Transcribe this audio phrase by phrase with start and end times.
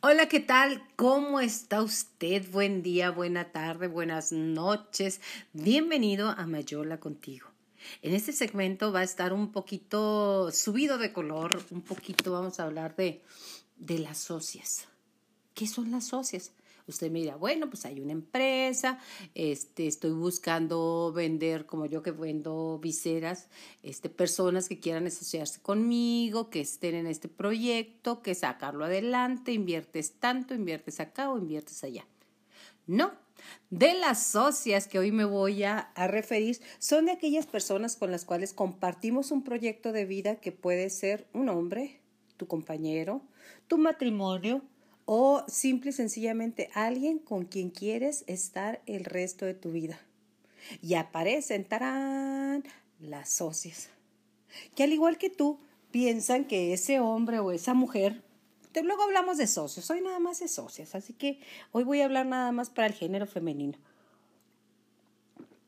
[0.00, 0.82] Hola, ¿qué tal?
[0.96, 2.44] ¿Cómo está usted?
[2.50, 5.20] Buen día, buena tarde, buenas noches.
[5.52, 7.48] Bienvenido a Mayola contigo.
[8.02, 12.64] En este segmento va a estar un poquito subido de color, un poquito vamos a
[12.64, 13.22] hablar de,
[13.76, 14.88] de las socias.
[15.54, 16.52] ¿Qué son las socias?
[16.86, 18.98] Usted me dirá, bueno, pues hay una empresa,
[19.34, 23.48] este, estoy buscando vender, como yo que vendo viseras,
[23.82, 30.20] este, personas que quieran asociarse conmigo, que estén en este proyecto, que sacarlo adelante, inviertes
[30.20, 32.06] tanto, inviertes acá o inviertes allá.
[32.86, 33.12] No,
[33.70, 38.10] de las socias que hoy me voy a, a, referir son de aquellas personas con
[38.10, 42.02] las cuales compartimos un proyecto de vida que puede ser un hombre,
[42.36, 43.22] tu compañero,
[43.68, 44.62] tu matrimonio,
[45.06, 50.00] o simple y sencillamente alguien con quien quieres estar el resto de tu vida.
[50.80, 52.64] Y aparecen, tarán,
[53.00, 53.90] las socias,
[54.74, 55.58] que al igual que tú,
[55.90, 58.22] piensan que ese hombre o esa mujer,
[58.82, 61.38] luego hablamos de socios, hoy nada más de socias, así que
[61.70, 63.78] hoy voy a hablar nada más para el género femenino.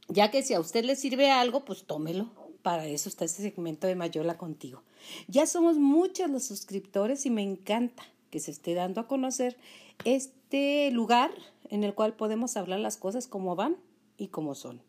[0.09, 2.31] Ya que si a usted le sirve algo, pues tómelo.
[2.63, 4.83] Para eso está este segmento de Mayola contigo.
[5.29, 9.57] Ya somos muchos los suscriptores y me encanta que se esté dando a conocer
[10.05, 11.31] este lugar
[11.69, 13.77] en el cual podemos hablar las cosas como van
[14.17, 14.83] y como son.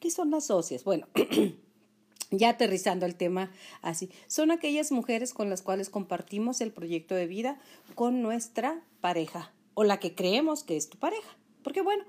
[0.00, 0.84] ¿Qué son las socias?
[0.84, 1.06] Bueno,
[2.30, 3.50] ya aterrizando el tema
[3.82, 7.58] así, son aquellas mujeres con las cuales compartimos el proyecto de vida
[7.94, 11.36] con nuestra pareja o la que creemos que es tu pareja.
[11.62, 12.04] Porque bueno,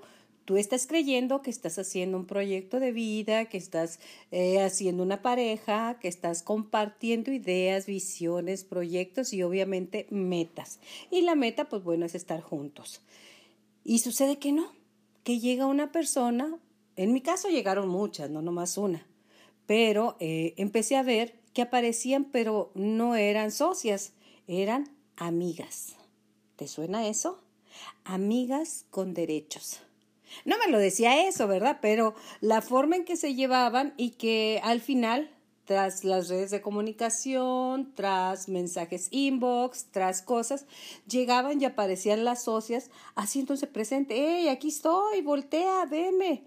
[0.46, 3.98] tú estás creyendo que estás haciendo un proyecto de vida, que estás
[4.30, 10.78] eh, haciendo una pareja, que estás compartiendo ideas, visiones, proyectos y obviamente metas.
[11.10, 13.02] Y la meta, pues bueno, es estar juntos.
[13.84, 14.72] Y sucede que no,
[15.24, 16.58] que llega una persona,
[16.94, 19.04] en mi caso llegaron muchas, no nomás una,
[19.66, 24.12] pero eh, empecé a ver que aparecían, pero no eran socias,
[24.46, 25.96] eran amigas.
[26.54, 27.40] ¿Te suena eso?
[28.04, 29.80] Amigas con derechos.
[30.44, 31.78] No me lo decía eso, ¿verdad?
[31.80, 35.30] Pero la forma en que se llevaban y que al final,
[35.64, 40.66] tras las redes de comunicación, tras mensajes inbox, tras cosas,
[41.08, 44.14] llegaban y aparecían las socias haciéndose presente.
[44.14, 45.22] ¡Ey, aquí estoy!
[45.22, 46.44] Voltea, veme.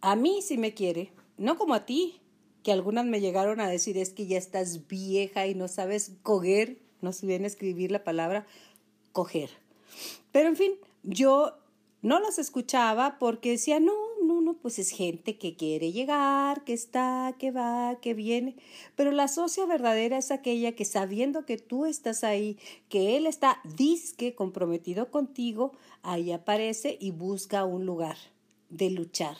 [0.00, 2.20] A mí si me quiere, no como a ti,
[2.62, 6.78] que algunas me llegaron a decir es que ya estás vieja y no sabes coger,
[7.00, 8.46] no sé bien escribir la palabra
[9.12, 9.50] coger.
[10.32, 10.72] Pero en fin,
[11.02, 11.56] yo
[12.06, 16.72] no los escuchaba porque decía, no, no, no, pues es gente que quiere llegar, que
[16.72, 18.54] está, que va, que viene.
[18.94, 22.58] Pero la socia verdadera es aquella que sabiendo que tú estás ahí,
[22.88, 25.72] que él está disque comprometido contigo,
[26.02, 28.16] ahí aparece y busca un lugar
[28.70, 29.36] de luchar.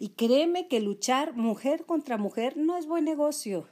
[0.00, 3.68] Y créeme que luchar mujer contra mujer no es buen negocio.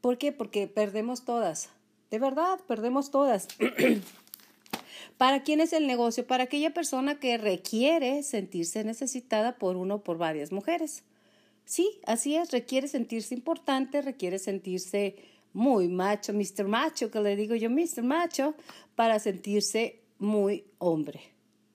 [0.00, 0.32] ¿Por qué?
[0.32, 1.68] Porque perdemos todas.
[2.10, 3.48] De verdad, perdemos todas.
[5.18, 6.26] ¿Para quién es el negocio?
[6.26, 11.02] Para aquella persona que requiere sentirse necesitada por uno o por varias mujeres.
[11.64, 15.16] Sí, así es, requiere sentirse importante, requiere sentirse
[15.52, 16.68] muy macho, Mr.
[16.68, 18.04] Macho, que le digo yo, Mr.
[18.04, 18.54] Macho,
[18.94, 21.20] para sentirse muy hombre.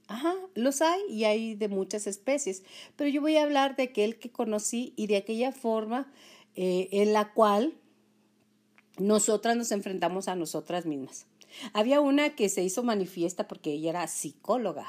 [0.07, 2.63] Ajá, los hay y hay de muchas especies,
[2.95, 6.11] pero yo voy a hablar de aquel que conocí y de aquella forma
[6.55, 7.73] eh, en la cual
[8.99, 11.25] nosotras nos enfrentamos a nosotras mismas.
[11.73, 14.87] Había una que se hizo manifiesta porque ella era psicóloga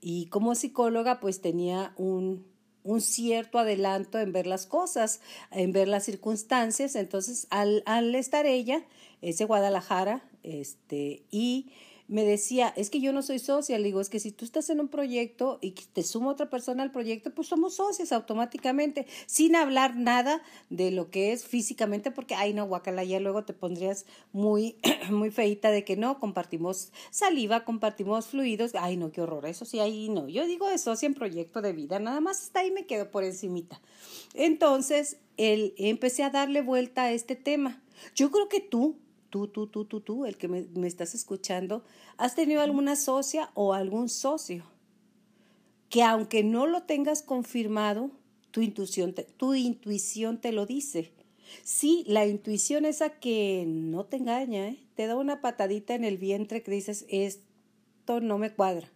[0.00, 2.46] y como psicóloga pues tenía un,
[2.82, 5.20] un cierto adelanto en ver las cosas,
[5.50, 6.96] en ver las circunstancias.
[6.96, 8.84] Entonces, al, al estar ella,
[9.20, 11.72] es de Guadalajara, este, y
[12.10, 14.68] me decía, es que yo no soy socia, le digo, es que si tú estás
[14.68, 19.54] en un proyecto y te suma otra persona al proyecto, pues somos socios automáticamente, sin
[19.54, 24.06] hablar nada de lo que es físicamente, porque, ay, no, guacala, ya luego te pondrías
[24.32, 24.76] muy,
[25.10, 29.78] muy feita de que no, compartimos saliva, compartimos fluidos, ay, no, qué horror, eso sí,
[29.78, 32.86] ahí no, yo digo de socia en proyecto de vida, nada más está ahí me
[32.86, 33.80] quedo por encimita.
[34.34, 37.80] Entonces, el, empecé a darle vuelta a este tema.
[38.14, 38.98] Yo creo que tú,
[39.30, 41.84] tú, tú, tú, tú, tú, el que me, me, estás escuchando,
[42.16, 44.64] has tenido alguna socia o algún socio
[45.88, 48.10] que aunque no lo tengas confirmado,
[48.50, 51.12] tu intuición te, tu intuición te lo dice.
[51.64, 54.78] Sí, la intuición esa que no te engaña, ¿eh?
[54.94, 58.90] te da una patadita en el vientre que dices, esto no me cuadra.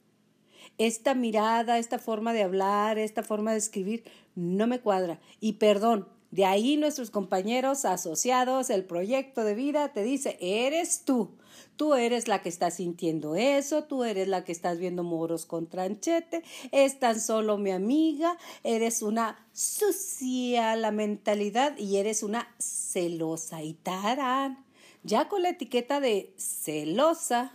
[0.79, 4.05] Esta mirada, esta forma de hablar, esta forma de escribir,
[4.37, 5.21] no me cuadra.
[5.41, 11.31] Y perdón, de ahí nuestros compañeros asociados, el proyecto de vida te dice, eres tú.
[11.77, 15.69] Tú eres la que está sintiendo eso, tú eres la que estás viendo moros con
[15.69, 16.43] tranchete,
[16.73, 23.75] es tan solo mi amiga, eres una sucia la mentalidad y eres una celosa y
[23.75, 24.65] tarán.
[25.05, 27.53] Ya con la etiqueta de celosa,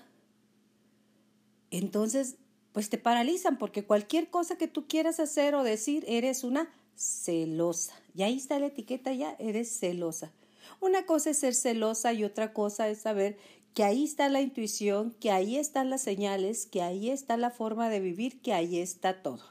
[1.69, 2.37] entonces
[2.71, 7.93] pues te paralizan porque cualquier cosa que tú quieras hacer o decir, eres una celosa.
[8.13, 10.31] Y ahí está la etiqueta ya, eres celosa.
[10.81, 13.37] Una cosa es ser celosa y otra cosa es saber
[13.73, 17.89] que ahí está la intuición, que ahí están las señales, que ahí está la forma
[17.89, 19.43] de vivir, que ahí está todo.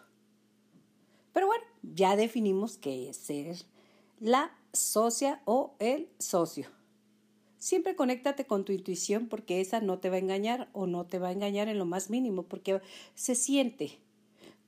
[1.33, 3.57] Pero bueno, ya definimos qué es ser
[4.21, 6.69] la socia o el socio.
[7.59, 11.19] Siempre conéctate con tu intuición porque esa no te va a engañar o no te
[11.19, 12.81] va a engañar en lo más mínimo porque
[13.15, 13.99] se siente.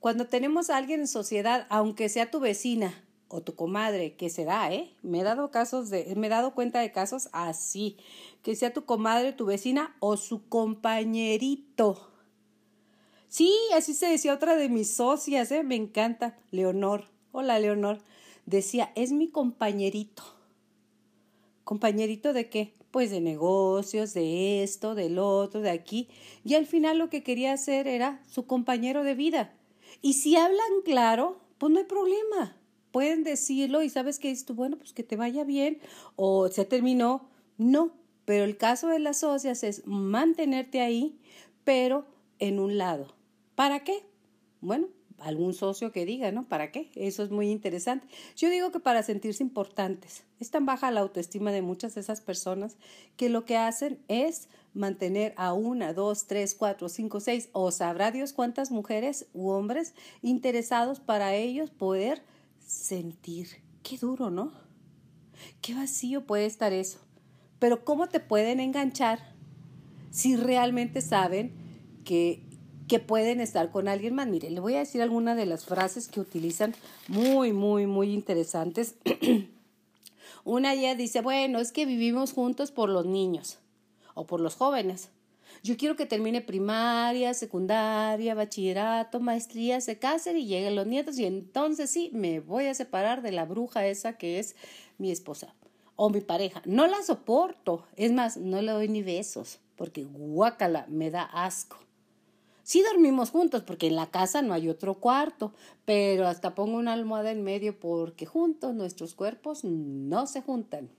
[0.01, 4.45] Cuando tenemos a alguien en sociedad, aunque sea tu vecina o tu comadre, que se
[4.45, 4.95] da, ¿eh?
[5.03, 7.97] Me he dado casos de, me he dado cuenta de casos así,
[8.41, 12.09] que sea tu comadre, tu vecina o su compañerito.
[13.27, 15.61] Sí, así se decía otra de mis socias, ¿eh?
[15.61, 17.05] Me encanta, Leonor.
[17.31, 17.99] Hola, Leonor.
[18.47, 20.23] Decía, es mi compañerito.
[21.63, 22.73] ¿Compañerito de qué?
[22.89, 26.09] Pues de negocios, de esto, del otro, de aquí.
[26.43, 29.53] Y al final lo que quería hacer era su compañero de vida.
[30.01, 32.55] Y si hablan claro, pues no hay problema
[32.91, 35.79] pueden decirlo y sabes que esto, bueno, pues que te vaya bien
[36.15, 37.29] o se terminó.
[37.57, 37.91] No,
[38.25, 41.19] pero el caso de las socias es mantenerte ahí,
[41.63, 42.05] pero
[42.39, 43.15] en un lado.
[43.55, 44.05] ¿Para qué?
[44.61, 44.87] Bueno,
[45.19, 46.47] algún socio que diga, ¿no?
[46.47, 46.91] ¿Para qué?
[46.95, 48.07] Eso es muy interesante.
[48.35, 50.23] Yo digo que para sentirse importantes.
[50.39, 52.77] Es tan baja la autoestima de muchas de esas personas
[53.17, 58.11] que lo que hacen es mantener a una, dos, tres, cuatro, cinco, seis, o sabrá
[58.11, 62.23] Dios cuántas mujeres u hombres interesados para ellos poder
[62.65, 63.47] sentir.
[63.83, 64.51] Qué duro, ¿no?
[65.61, 66.99] Qué vacío puede estar eso.
[67.59, 69.19] Pero ¿cómo te pueden enganchar
[70.09, 71.53] si realmente saben
[72.05, 72.43] que,
[72.87, 74.27] que pueden estar con alguien más?
[74.27, 76.75] Mire, le voy a decir algunas de las frases que utilizan
[77.07, 78.95] muy, muy, muy interesantes.
[80.43, 83.60] Una ya dice, bueno, es que vivimos juntos por los niños
[84.13, 85.09] o por los jóvenes.
[85.63, 91.25] Yo quiero que termine primaria, secundaria, bachillerato, maestría, se casen y lleguen los nietos y
[91.25, 94.55] entonces sí, me voy a separar de la bruja esa que es
[94.97, 95.53] mi esposa
[95.95, 96.61] o mi pareja.
[96.65, 97.85] No la soporto.
[97.95, 101.77] Es más, no le doy ni besos porque guácala, me da asco.
[102.63, 105.53] Sí dormimos juntos porque en la casa no hay otro cuarto,
[105.85, 110.89] pero hasta pongo una almohada en medio porque juntos nuestros cuerpos no se juntan.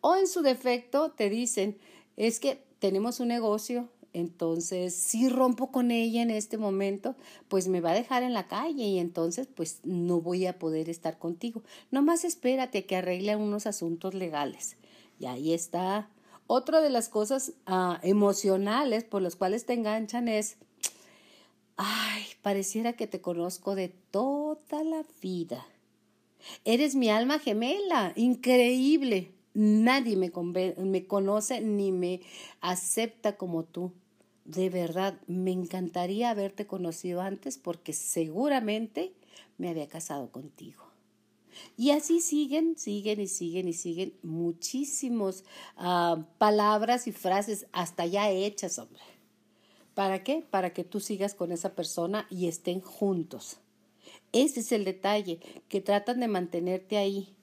[0.00, 1.78] O en su defecto te dicen,
[2.26, 7.16] es que tenemos un negocio, entonces si rompo con ella en este momento,
[7.48, 10.90] pues me va a dejar en la calle y entonces pues no voy a poder
[10.90, 11.62] estar contigo.
[11.90, 14.76] Nomás espérate que arregle unos asuntos legales.
[15.18, 16.10] Y ahí está.
[16.46, 20.58] Otra de las cosas ah, emocionales por las cuales te enganchan es,
[21.78, 25.66] ay, pareciera que te conozco de toda la vida.
[26.66, 29.32] Eres mi alma gemela, increíble.
[29.54, 30.30] Nadie me,
[30.76, 32.20] me conoce ni me
[32.60, 33.92] acepta como tú.
[34.44, 39.12] De verdad, me encantaría haberte conocido antes porque seguramente
[39.58, 40.90] me había casado contigo.
[41.76, 45.44] Y así siguen, siguen y siguen y siguen muchísimos
[45.76, 49.02] ah, palabras y frases hasta ya hechas, hombre.
[49.94, 50.46] ¿Para qué?
[50.48, 53.58] Para que tú sigas con esa persona y estén juntos.
[54.32, 57.34] Ese es el detalle, que tratan de mantenerte ahí,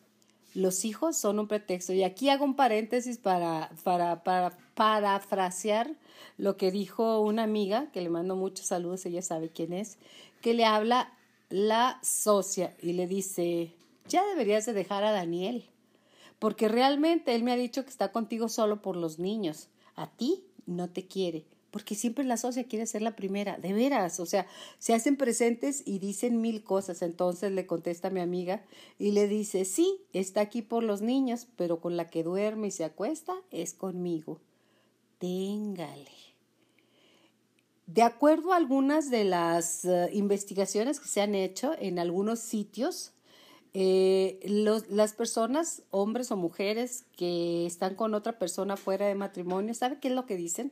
[0.58, 1.94] los hijos son un pretexto.
[1.94, 5.96] Y aquí hago un paréntesis para, para, para parafrasear
[6.38, 10.00] lo que dijo una amiga, que le mando muchos saludos, ella sabe quién es,
[10.42, 11.14] que le habla
[11.50, 13.76] la socia y le dice,
[14.10, 15.70] ya deberías de dejar a Daniel,
[16.40, 20.44] porque realmente él me ha dicho que está contigo solo por los niños, a ti
[20.66, 24.48] no te quiere porque siempre la socia quiere ser la primera, de veras, o sea,
[24.80, 27.02] se hacen presentes y dicen mil cosas.
[27.02, 28.64] Entonces le contesta mi amiga
[28.98, 32.72] y le dice, sí, está aquí por los niños, pero con la que duerme y
[32.72, 34.40] se acuesta es conmigo.
[35.20, 36.12] Téngale.
[37.88, 43.14] De acuerdo a algunas de las eh, investigaciones que se han hecho en algunos sitios,
[43.74, 44.40] eh,
[44.90, 50.10] las personas, hombres o mujeres que están con otra persona fuera de matrimonio, ¿sabe qué
[50.10, 50.72] es lo que dicen?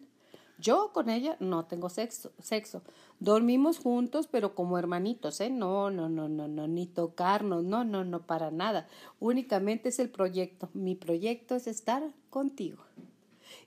[0.57, 2.81] Yo con ella no tengo sexo, sexo.
[3.19, 5.49] Dormimos juntos, pero como hermanitos, ¿eh?
[5.49, 8.87] No, no, no, no, no, ni tocarnos, no, no, no, para nada.
[9.19, 10.69] Únicamente es el proyecto.
[10.73, 12.83] Mi proyecto es estar contigo.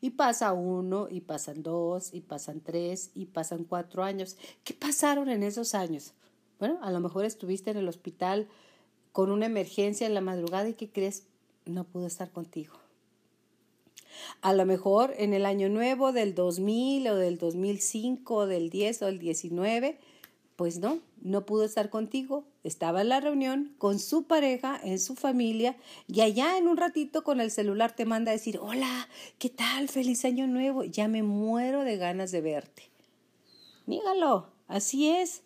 [0.00, 4.36] Y pasa uno, y pasan dos, y pasan tres, y pasan cuatro años.
[4.64, 6.14] ¿Qué pasaron en esos años?
[6.58, 8.48] Bueno, a lo mejor estuviste en el hospital
[9.12, 11.26] con una emergencia en la madrugada y ¿qué crees?
[11.66, 12.74] No pudo estar contigo.
[14.40, 19.02] A lo mejor en el año nuevo del 2000 o del 2005 o del 10
[19.02, 19.98] o del 19,
[20.56, 22.44] pues no, no pudo estar contigo.
[22.64, 25.76] Estaba en la reunión con su pareja, en su familia,
[26.08, 29.08] y allá en un ratito con el celular te manda a decir, hola,
[29.38, 29.88] ¿qué tal?
[29.88, 30.84] Feliz año nuevo.
[30.84, 32.82] Ya me muero de ganas de verte.
[33.86, 35.42] Nígalo, así es.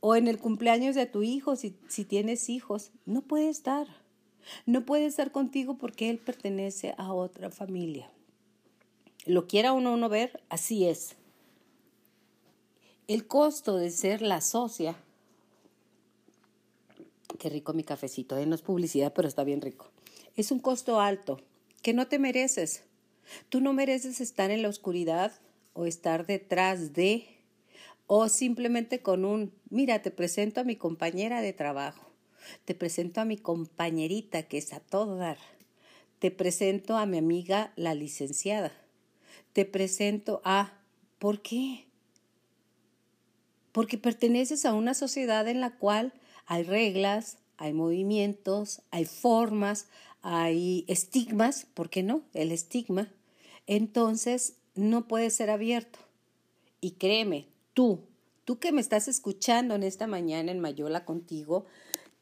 [0.00, 4.01] O en el cumpleaños de tu hijo, si, si tienes hijos, no puede estar.
[4.66, 8.10] No puede estar contigo porque él pertenece a otra familia.
[9.24, 11.16] Lo quiera uno uno ver, así es.
[13.08, 14.96] El costo de ser la socia.
[17.38, 18.46] Qué rico mi cafecito, ¿eh?
[18.46, 19.90] no es publicidad, pero está bien rico.
[20.36, 21.40] Es un costo alto
[21.82, 22.84] que no te mereces.
[23.48, 25.32] Tú no mereces estar en la oscuridad
[25.74, 27.26] o estar detrás de
[28.06, 32.11] o simplemente con un, mira, te presento a mi compañera de trabajo,
[32.64, 35.38] te presento a mi compañerita que es a todo dar,
[36.18, 38.72] te presento a mi amiga la licenciada,
[39.52, 40.78] te presento a,
[41.18, 41.86] ¿por qué?
[43.72, 46.12] Porque perteneces a una sociedad en la cual
[46.46, 49.86] hay reglas, hay movimientos, hay formas,
[50.22, 52.22] hay estigmas, ¿por qué no?
[52.34, 53.08] El estigma.
[53.66, 55.98] Entonces, no puede ser abierto.
[56.80, 58.00] Y créeme, tú,
[58.44, 61.66] tú que me estás escuchando en esta mañana en Mayola contigo,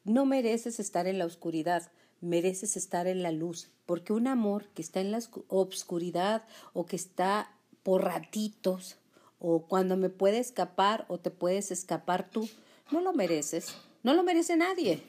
[0.05, 1.91] no mereces estar en la oscuridad,
[2.21, 6.97] mereces estar en la luz, porque un amor que está en la oscuridad o que
[6.97, 7.51] está
[7.83, 8.97] por ratitos
[9.39, 12.49] o cuando me puede escapar o te puedes escapar tú,
[12.91, 15.03] no lo mereces, no lo merece nadie.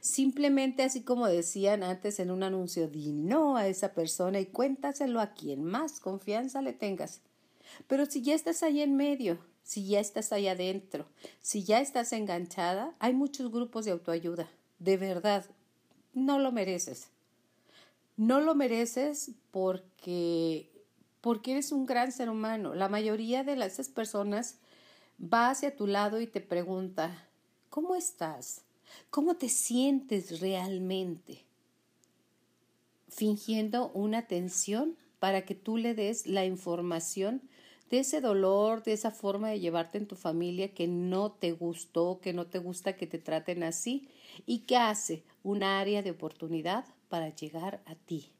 [0.00, 5.20] Simplemente así como decían antes en un anuncio, di no a esa persona y cuéntaselo
[5.20, 7.20] a quien más confianza le tengas.
[7.86, 11.06] Pero si ya estás ahí en medio, si ya estás ahí adentro,
[11.40, 14.48] si ya estás enganchada, hay muchos grupos de autoayuda.
[14.78, 15.44] De verdad,
[16.12, 17.08] no lo mereces.
[18.16, 20.70] No lo mereces porque
[21.20, 22.74] porque eres un gran ser humano.
[22.74, 24.58] La mayoría de esas personas
[25.18, 27.26] va hacia tu lado y te pregunta,
[27.70, 28.60] ¿cómo estás?
[29.08, 31.46] ¿Cómo te sientes realmente?
[33.08, 37.40] Fingiendo una tensión para que tú le des la información
[37.94, 42.18] de ese dolor, de esa forma de llevarte en tu familia que no te gustó,
[42.20, 44.08] que no te gusta que te traten así
[44.46, 48.32] y que hace un área de oportunidad para llegar a ti,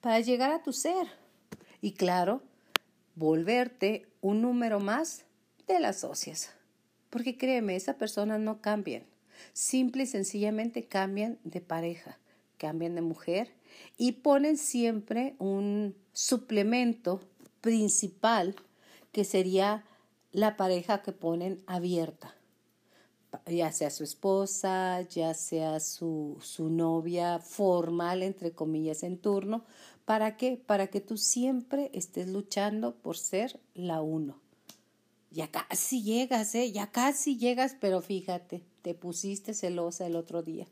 [0.00, 1.06] para llegar a tu ser
[1.82, 2.40] y claro,
[3.14, 5.26] volverte un número más
[5.66, 6.54] de las socias.
[7.10, 9.04] Porque créeme, esas personas no cambian.
[9.52, 12.18] Simple y sencillamente cambian de pareja,
[12.56, 13.52] cambian de mujer
[13.98, 17.20] y ponen siempre un suplemento
[17.60, 18.56] principal
[19.12, 19.84] que sería
[20.32, 22.34] la pareja que ponen abierta,
[23.46, 29.64] ya sea su esposa, ya sea su, su novia formal, entre comillas, en turno.
[30.04, 30.62] ¿Para qué?
[30.64, 34.40] Para que tú siempre estés luchando por ser la uno.
[35.30, 36.70] Ya casi llegas, ¿eh?
[36.72, 40.66] Ya casi llegas, pero fíjate, te pusiste celosa el otro día.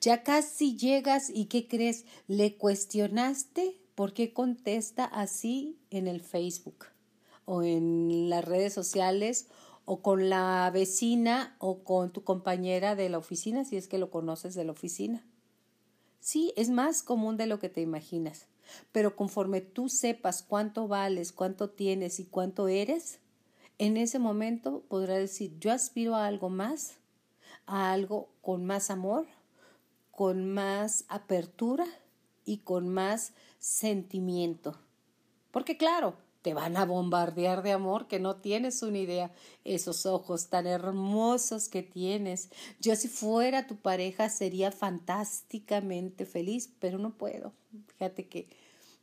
[0.00, 2.04] Ya casi llegas y ¿qué crees?
[2.26, 6.86] Le cuestionaste por qué contesta así en el Facebook
[7.44, 9.48] o en las redes sociales
[9.84, 14.10] o con la vecina o con tu compañera de la oficina, si es que lo
[14.10, 15.24] conoces de la oficina.
[16.20, 18.46] Sí, es más común de lo que te imaginas,
[18.92, 23.18] pero conforme tú sepas cuánto vales, cuánto tienes y cuánto eres,
[23.78, 26.98] en ese momento podrás decir, yo aspiro a algo más,
[27.66, 29.26] a algo con más amor,
[30.12, 31.86] con más apertura
[32.44, 33.32] y con más
[33.62, 34.76] sentimiento.
[35.52, 39.32] Porque claro, te van a bombardear de amor que no tienes una idea.
[39.64, 42.50] Esos ojos tan hermosos que tienes.
[42.80, 47.52] Yo si fuera tu pareja sería fantásticamente feliz, pero no puedo.
[47.98, 48.48] Fíjate que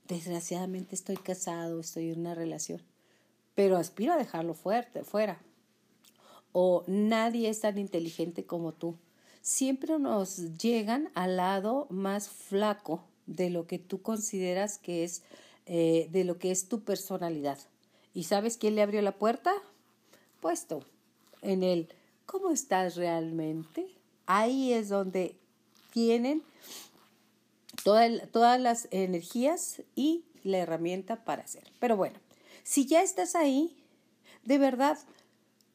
[0.08, 2.82] desgraciadamente estoy casado, estoy en una relación
[3.60, 5.38] pero aspiro a dejarlo fuerte, fuera.
[6.54, 8.96] O nadie es tan inteligente como tú.
[9.42, 15.21] Siempre nos llegan al lado más flaco de lo que tú consideras que es,
[15.65, 17.59] eh, de lo que es tu personalidad.
[18.13, 19.53] ¿Y sabes quién le abrió la puerta?
[20.41, 20.83] Puesto
[21.41, 21.89] en el
[22.25, 23.88] ¿cómo estás realmente?
[24.25, 25.36] Ahí es donde
[25.91, 26.43] tienen
[27.83, 31.63] todas las energías y la herramienta para hacer.
[31.79, 32.19] Pero bueno,
[32.63, 33.75] si ya estás ahí,
[34.43, 34.98] de verdad,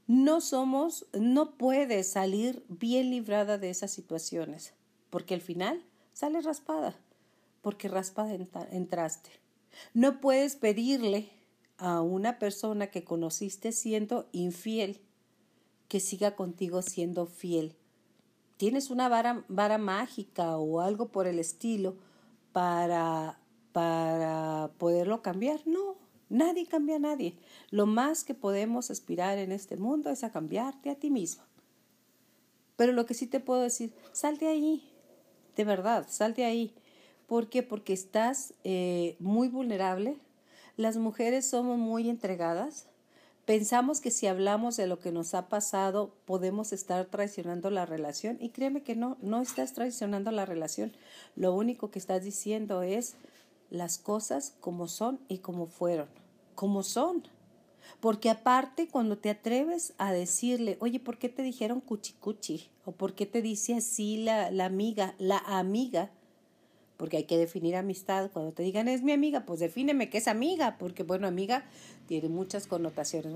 [0.06, 4.74] no somos, no puedes salir bien librada de esas situaciones,
[5.10, 5.82] porque al final
[6.12, 6.96] sales raspada,
[7.64, 8.36] porque raspada
[8.70, 9.30] entraste.
[9.92, 11.30] No puedes pedirle
[11.78, 15.00] a una persona que conociste siendo infiel
[15.88, 17.74] que siga contigo siendo fiel.
[18.56, 21.96] ¿Tienes una vara, vara mágica o algo por el estilo
[22.52, 23.40] para,
[23.72, 25.66] para poderlo cambiar?
[25.66, 25.96] No,
[26.30, 27.36] Nadie cambia a nadie.
[27.70, 31.44] Lo más que podemos aspirar en este mundo es a cambiarte a ti mismo.
[32.76, 34.90] Pero lo que sí te puedo decir, sal de ahí,
[35.54, 36.74] de verdad, sal de ahí.
[37.26, 37.62] ¿Por qué?
[37.62, 40.18] Porque estás eh, muy vulnerable.
[40.76, 42.88] Las mujeres somos muy entregadas,
[43.44, 48.38] Pensamos que si hablamos de lo que nos ha pasado podemos estar traicionando la relación
[48.40, 50.92] y créeme que no, no estás traicionando la relación.
[51.36, 53.16] Lo único que estás diciendo es
[53.68, 56.08] las cosas como son y como fueron,
[56.54, 57.24] como son.
[58.00, 62.70] Porque aparte cuando te atreves a decirle, oye, ¿por qué te dijeron cuchicuchi?
[62.86, 66.10] ¿O por qué te dice así la, la amiga, la amiga?
[66.96, 68.30] Porque hay que definir amistad.
[68.32, 71.64] Cuando te digan es mi amiga, pues defíneme que es amiga, porque bueno, amiga
[72.06, 73.34] tiene muchas connotaciones.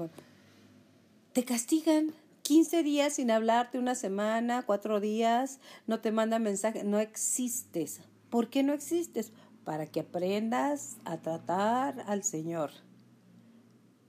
[1.32, 2.12] Te castigan
[2.42, 8.00] 15 días sin hablarte, una semana, cuatro días, no te mandan mensaje, no existes.
[8.30, 9.32] ¿Por qué no existes?
[9.64, 12.70] Para que aprendas a tratar al Señor.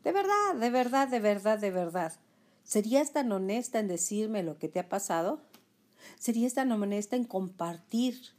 [0.04, 2.14] De verdad, de verdad, de verdad, de verdad.
[2.64, 5.42] ¿Serías tan honesta en decirme lo que te ha pasado?
[6.18, 8.39] ¿Serías tan honesta en compartir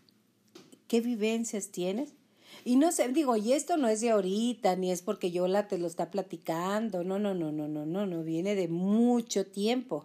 [0.91, 2.17] qué vivencias tienes.
[2.65, 5.69] Y no sé, digo, y esto no es de ahorita, ni es porque yo la
[5.69, 10.05] te lo está platicando, no, no, no, no, no, no, no, viene de mucho tiempo.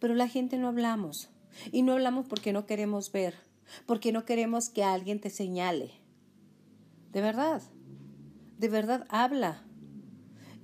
[0.00, 1.28] Pero la gente no hablamos.
[1.70, 3.34] Y no hablamos porque no queremos ver,
[3.84, 5.90] porque no queremos que alguien te señale.
[7.12, 7.60] De verdad,
[8.58, 9.64] de verdad, habla.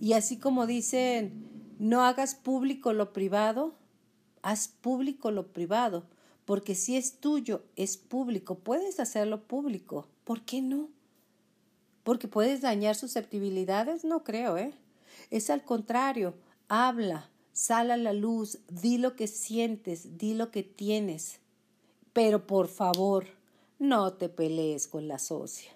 [0.01, 3.75] Y así como dicen, no hagas público lo privado,
[4.41, 6.07] haz público lo privado
[6.45, 10.07] porque si es tuyo, es público, puedes hacerlo público.
[10.25, 10.89] ¿Por qué no?
[12.03, 14.75] Porque puedes dañar susceptibilidades, no creo, ¿eh?
[15.31, 16.35] Es al contrario,
[16.69, 21.39] habla, sal a la luz, di lo que sientes, di lo que tienes.
[22.13, 23.27] Pero por favor,
[23.79, 25.73] no te pelees con la socia.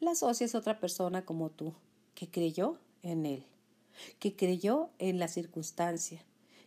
[0.00, 1.72] La socia es otra persona como tú,
[2.14, 3.44] que creyó en él,
[4.18, 6.22] que creyó en la circunstancia,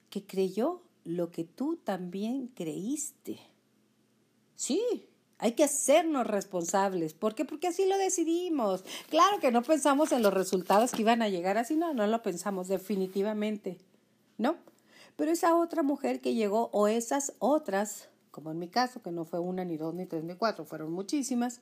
[0.09, 3.39] que creyó lo que tú también creíste.
[4.55, 5.07] Sí,
[5.37, 7.13] hay que hacernos responsables.
[7.13, 7.45] ¿Por qué?
[7.45, 8.83] Porque así lo decidimos.
[9.09, 12.21] Claro que no pensamos en los resultados que iban a llegar así, no, no lo
[12.21, 13.77] pensamos definitivamente.
[14.37, 14.57] ¿No?
[15.15, 19.23] Pero esa otra mujer que llegó, o esas otras, como en mi caso, que no
[19.23, 21.61] fue una, ni dos, ni tres, ni cuatro, fueron muchísimas,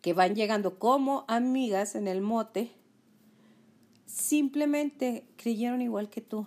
[0.00, 2.72] que van llegando como amigas en el mote,
[4.06, 6.46] simplemente creyeron igual que tú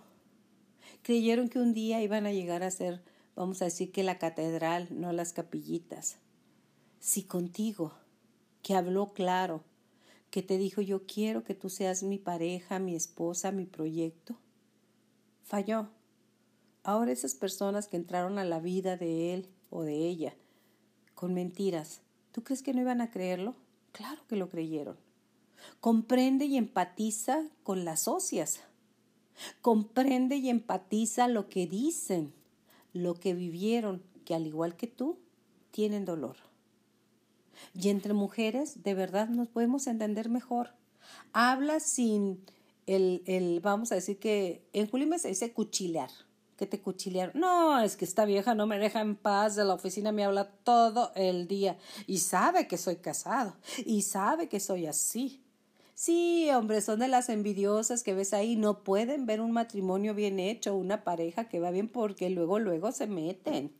[1.06, 3.04] creyeron que un día iban a llegar a ser,
[3.36, 6.18] vamos a decir que la catedral, no las capillitas.
[7.00, 7.94] Si contigo,
[8.64, 9.64] que habló claro,
[10.32, 14.40] que te dijo yo quiero que tú seas mi pareja, mi esposa, mi proyecto,
[15.44, 15.90] falló.
[16.82, 20.34] Ahora esas personas que entraron a la vida de él o de ella
[21.14, 23.54] con mentiras, ¿tú crees que no iban a creerlo?
[23.92, 24.98] Claro que lo creyeron.
[25.82, 28.62] Comprende y empatiza con las socias
[29.62, 32.34] Comprende y empatiza lo que dicen,
[32.94, 35.20] lo que vivieron, que al igual que tú,
[35.72, 36.38] tienen dolor.
[37.74, 40.72] Y entre mujeres, de verdad, nos podemos entender mejor.
[41.34, 42.44] Habla sin
[42.86, 46.10] el, el vamos a decir que en Julime se dice cuchilear,
[46.58, 47.40] que te cuchilearon.
[47.40, 50.50] No, es que esta vieja no me deja en paz, de la oficina me habla
[50.64, 55.42] todo el día y sabe que soy casado y sabe que soy así.
[55.98, 60.42] Sí, hombre, son de las envidiosas que ves ahí, no pueden ver un matrimonio bien
[60.42, 63.72] hecho, una pareja que va bien porque luego, luego se meten.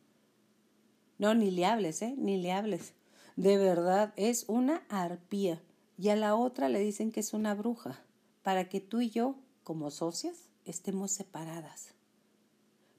[1.18, 2.16] No, ni le hables, ¿eh?
[2.18, 2.94] Ni le hables.
[3.36, 5.62] De verdad, es una arpía.
[5.98, 8.02] Y a la otra le dicen que es una bruja,
[8.44, 11.96] para que tú y yo, como socias, estemos separadas.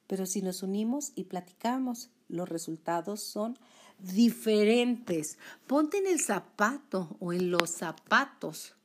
[0.05, 3.57] Pero si nos unimos y platicamos, los resultados son
[3.97, 5.39] diferentes.
[5.65, 8.76] Ponte en el zapato o en los zapatos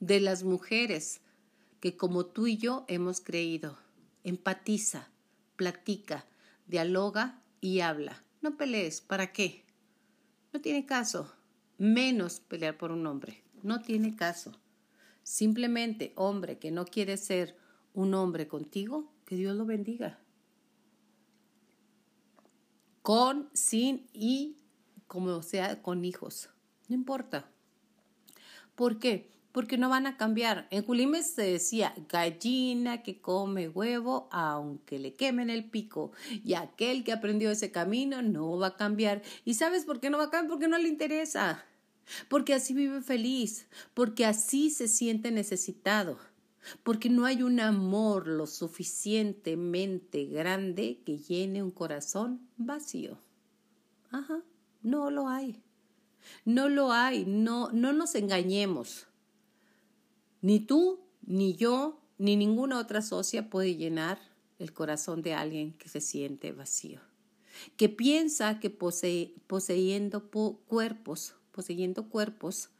[0.00, 1.20] de las mujeres
[1.80, 3.78] que como tú y yo hemos creído.
[4.24, 5.08] Empatiza,
[5.56, 6.26] platica,
[6.66, 8.22] dialoga y habla.
[8.40, 9.64] No pelees, ¿para qué?
[10.52, 11.32] No tiene caso.
[11.78, 13.42] Menos pelear por un hombre.
[13.62, 14.52] No tiene caso.
[15.22, 17.56] Simplemente, hombre que no quiere ser
[17.94, 20.20] un hombre contigo, que Dios lo bendiga.
[23.02, 24.56] Con, sin y
[25.06, 26.50] como sea con hijos.
[26.88, 27.50] No importa.
[28.74, 29.35] ¿Por qué?
[29.56, 30.68] Porque no van a cambiar.
[30.68, 36.12] En Julimes se decía gallina que come huevo aunque le quemen el pico
[36.44, 39.22] y aquel que aprendió ese camino no va a cambiar.
[39.46, 40.50] ¿Y sabes por qué no va a cambiar?
[40.50, 41.64] Porque no le interesa.
[42.28, 46.18] Porque así vive feliz, porque así se siente necesitado,
[46.82, 53.16] porque no hay un amor lo suficientemente grande que llene un corazón vacío.
[54.10, 54.42] Ajá,
[54.82, 55.62] no lo hay.
[56.44, 59.06] No lo hay, no, no nos engañemos.
[60.46, 64.20] Ni tú, ni yo, ni ninguna otra socia puede llenar
[64.60, 67.00] el corazón de alguien que se siente vacío,
[67.76, 72.70] que piensa que poseyendo cuerpos, poseyendo cuerpos,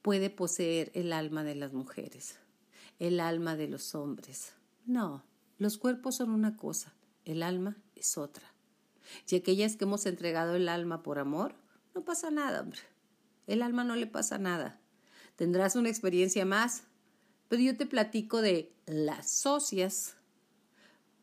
[0.00, 2.38] puede poseer el alma de las mujeres.
[2.98, 4.54] el alma de los hombres.
[4.86, 5.22] No,
[5.58, 6.94] los cuerpos son una cosa,
[7.26, 8.54] el alma es otra.
[9.28, 11.56] Y aquellas que hemos entregado el alma por amor,
[11.94, 12.80] no pasa nada, hombre.
[13.46, 14.80] El alma no le pasa nada.
[15.36, 16.84] Tendrás una experiencia más,
[17.52, 20.16] pero yo te platico de las socias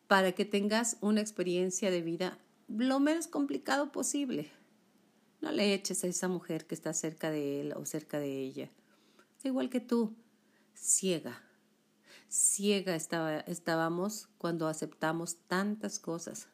[0.05, 2.37] para que tengas una experiencia de vida
[2.67, 4.51] lo menos complicado posible.
[5.41, 8.69] No le eches a esa mujer que está cerca de él o cerca de ella.
[9.43, 10.13] igual que tú,
[10.75, 11.41] ciega.
[12.27, 16.47] Ciega estaba, estábamos cuando aceptamos tantas cosas.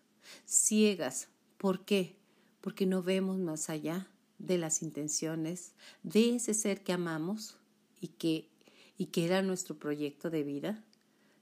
[0.46, 1.28] Ciegas.
[1.58, 2.16] ¿Por qué?
[2.62, 4.08] Porque no vemos más allá
[4.38, 7.58] de las intenciones de ese ser que amamos
[8.00, 8.55] y que,
[8.98, 10.84] y que era nuestro proyecto de vida.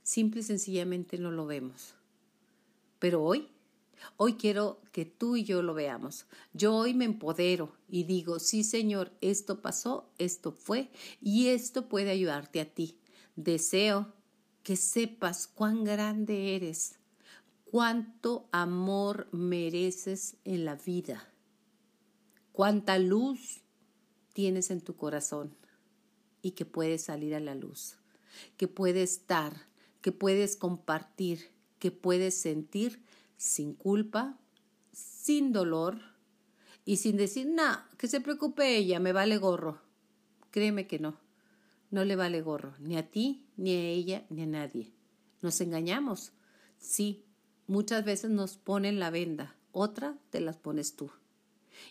[0.02, 1.96] Simple y sencillamente no lo vemos.
[3.00, 3.50] Pero hoy
[4.18, 6.26] Hoy quiero que tú y yo lo veamos.
[6.54, 10.90] Yo hoy me empodero y digo, sí Señor, esto pasó, esto fue
[11.22, 12.98] y esto puede ayudarte a ti.
[13.36, 14.14] Deseo
[14.64, 17.00] que sepas cuán grande eres,
[17.66, 21.30] cuánto amor mereces en la vida,
[22.52, 23.62] cuánta luz
[24.34, 25.56] tienes en tu corazón
[26.44, 27.96] y que puedes salir a la luz,
[28.58, 29.54] que puedes estar,
[30.02, 33.02] que puedes compartir, que puedes sentir
[33.38, 34.38] sin culpa,
[34.92, 36.00] sin dolor
[36.86, 39.82] y sin decir, nada, que se preocupe ella, me vale gorro.
[40.52, 41.18] Créeme que no,
[41.90, 44.92] no le vale gorro, ni a ti, ni a ella, ni a nadie.
[45.42, 46.34] Nos engañamos.
[46.78, 47.24] Sí,
[47.68, 51.10] muchas veces nos ponen la venda, otra te las pones tú.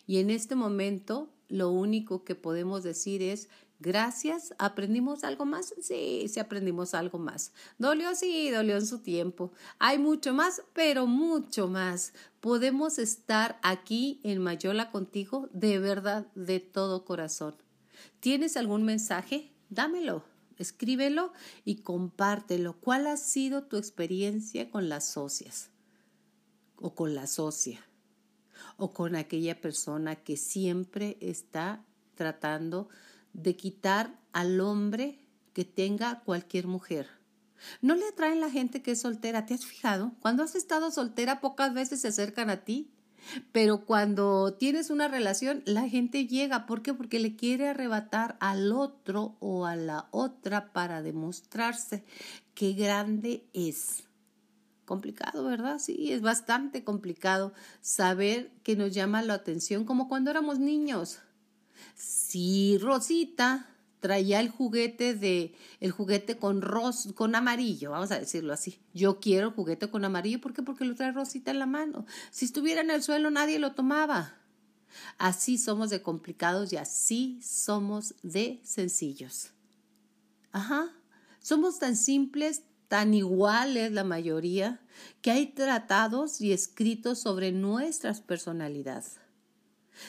[0.05, 5.73] Y en este momento lo único que podemos decir es, Gracias, ¿aprendimos algo más?
[5.81, 7.51] Sí, sí aprendimos algo más.
[7.77, 9.51] Dolió, sí, dolió en su tiempo.
[9.77, 12.13] Hay mucho más, pero mucho más.
[12.39, 17.55] Podemos estar aquí en Mayola contigo de verdad, de todo corazón.
[18.19, 19.51] ¿Tienes algún mensaje?
[19.69, 20.23] Dámelo,
[20.57, 21.33] escríbelo
[21.65, 22.79] y compártelo.
[22.79, 25.71] ¿Cuál ha sido tu experiencia con las socias?
[26.77, 27.85] O con la socia.
[28.77, 31.83] O con aquella persona que siempre está
[32.15, 33.12] tratando de
[33.55, 35.19] quitar al hombre
[35.53, 37.07] que tenga cualquier mujer.
[37.81, 39.45] ¿No le atraen la gente que es soltera?
[39.45, 40.13] ¿Te has fijado?
[40.19, 42.91] Cuando has estado soltera pocas veces se acercan a ti,
[43.51, 46.65] pero cuando tienes una relación la gente llega.
[46.65, 46.93] ¿Por qué?
[46.93, 52.03] Porque le quiere arrebatar al otro o a la otra para demostrarse
[52.53, 54.03] qué grande es.
[54.85, 55.79] Complicado, ¿verdad?
[55.79, 61.19] Sí, es bastante complicado saber que nos llama la atención como cuando éramos niños.
[61.95, 68.51] Si Rosita traía el juguete de el juguete con ros, con amarillo, vamos a decirlo
[68.51, 68.79] así.
[68.93, 70.61] Yo quiero el juguete con amarillo, ¿por qué?
[70.61, 72.05] Porque lo trae Rosita en la mano.
[72.29, 74.35] Si estuviera en el suelo nadie lo tomaba.
[75.17, 79.51] Así somos de complicados y así somos de sencillos.
[80.51, 80.91] Ajá.
[81.41, 84.81] Somos tan simples, tan iguales la mayoría,
[85.21, 89.17] que hay tratados y escritos sobre nuestras personalidades.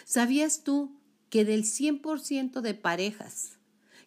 [0.04, 0.96] ¿Sabías tú
[1.34, 3.58] que del 100% de parejas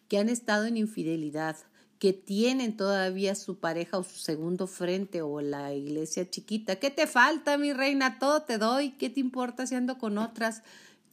[0.08, 1.58] que han estado en infidelidad,
[1.98, 7.06] que tienen todavía su pareja o su segundo frente o la iglesia chiquita, ¿qué te
[7.06, 8.18] falta, mi reina?
[8.18, 10.62] Todo te doy, ¿qué te importa si ando con otras?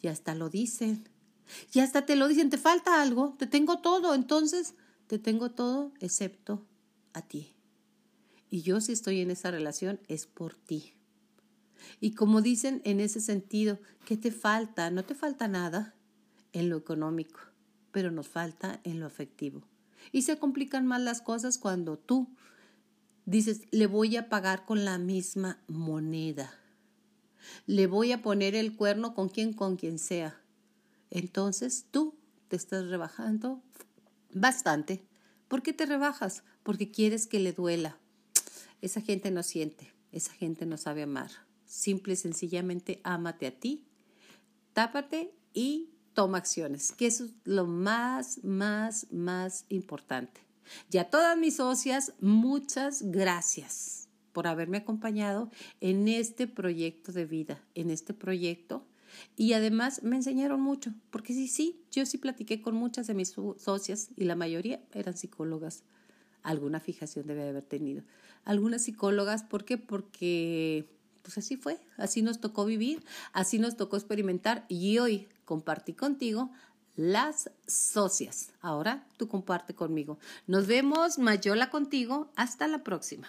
[0.02, 1.10] Y hasta lo dicen.
[1.74, 4.76] Y hasta te lo dicen, te falta algo, te tengo todo, entonces
[5.08, 6.66] te tengo todo excepto
[7.12, 7.52] a ti.
[8.50, 10.94] Y yo si estoy en esa relación es por ti.
[12.00, 14.90] Y como dicen en ese sentido, ¿qué te falta?
[14.92, 15.95] No te falta nada
[16.56, 17.40] en lo económico,
[17.92, 19.62] pero nos falta en lo afectivo.
[20.12, 22.30] Y se complican más las cosas cuando tú
[23.26, 26.54] dices, le voy a pagar con la misma moneda.
[27.68, 30.42] Le voy a poner el cuerno con quien, con quien sea.
[31.12, 32.16] Entonces tú
[32.48, 33.62] te estás rebajando
[34.34, 35.06] bastante.
[35.50, 36.44] ¿Por qué te rebajas?
[36.64, 37.98] Porque quieres que le duela.
[38.82, 41.32] Esa gente no siente, esa gente no sabe amar.
[41.66, 43.84] Simple y sencillamente ámate a ti,
[44.74, 50.42] tápate y toma acciones, que eso es lo más, más, más importante.
[50.92, 57.64] Y a todas mis socias, muchas gracias por haberme acompañado en este proyecto de vida,
[57.76, 58.84] en este proyecto.
[59.38, 63.36] Y además me enseñaron mucho, porque sí, sí, yo sí platiqué con muchas de mis
[63.58, 65.84] socias y la mayoría eran psicólogas.
[66.42, 68.04] Alguna fijación debe haber tenido.
[68.44, 69.78] Algunas psicólogas, ¿por qué?
[69.78, 70.95] Porque
[71.26, 76.52] pues así fue, así nos tocó vivir, así nos tocó experimentar y hoy compartí contigo
[76.96, 78.52] las socias.
[78.62, 80.20] Ahora tú comparte conmigo.
[80.46, 82.32] Nos vemos, Mayola contigo.
[82.36, 83.28] Hasta la próxima.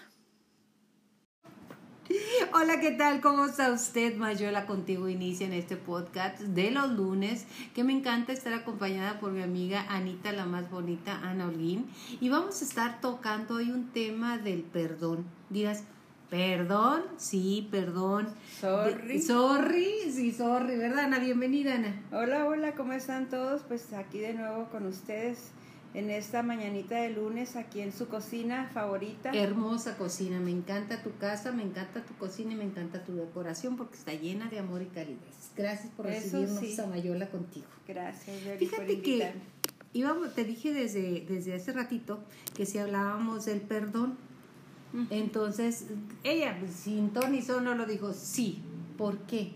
[2.52, 3.22] Hola, ¿qué tal?
[3.22, 4.14] ¿Cómo está usted?
[4.16, 9.32] Mayola contigo inicia en este podcast de los lunes, que me encanta estar acompañada por
[9.32, 11.86] mi amiga Anita, la más bonita, Ana Holguín.
[12.20, 15.24] Y vamos a estar tocando hoy un tema del perdón.
[15.48, 15.82] Dirás,
[16.30, 17.02] ¿perdón?
[17.16, 18.28] Sí, perdón.
[18.60, 19.20] Sorry.
[19.20, 21.18] Sorry, sí, sorry, ¿verdad, Ana?
[21.18, 22.02] Bienvenida, Ana.
[22.12, 23.62] Hola, hola, ¿cómo están todos?
[23.62, 25.50] Pues aquí de nuevo con ustedes
[25.94, 29.30] en esta mañanita de lunes aquí en su cocina favorita.
[29.32, 33.76] Hermosa cocina, me encanta tu casa, me encanta tu cocina y me encanta tu decoración
[33.76, 35.52] porque está llena de amor y calidez.
[35.56, 36.80] Gracias por Eso recibirnos sí.
[36.80, 37.66] a Mayola contigo.
[37.86, 39.32] Gracias, por Fíjate que
[39.92, 42.18] íbamos, te dije desde, desde hace ratito
[42.54, 44.18] que si hablábamos del perdón,
[45.10, 45.86] Entonces
[46.24, 48.62] ella pues, sin ton ni son no lo dijo, sí.
[48.96, 49.52] ¿Por qué?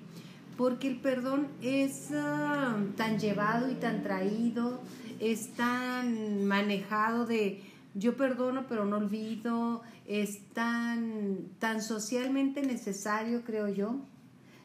[0.57, 4.81] Porque el perdón es ah, tan llevado y tan traído,
[5.19, 7.63] es tan manejado de
[7.95, 13.97] yo perdono pero no olvido, es tan, tan socialmente necesario, creo yo,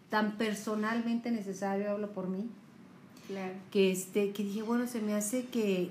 [0.10, 2.50] tan personalmente necesario, hablo por mí,
[3.28, 3.54] Claro.
[3.72, 5.90] que este que dije bueno se me hace que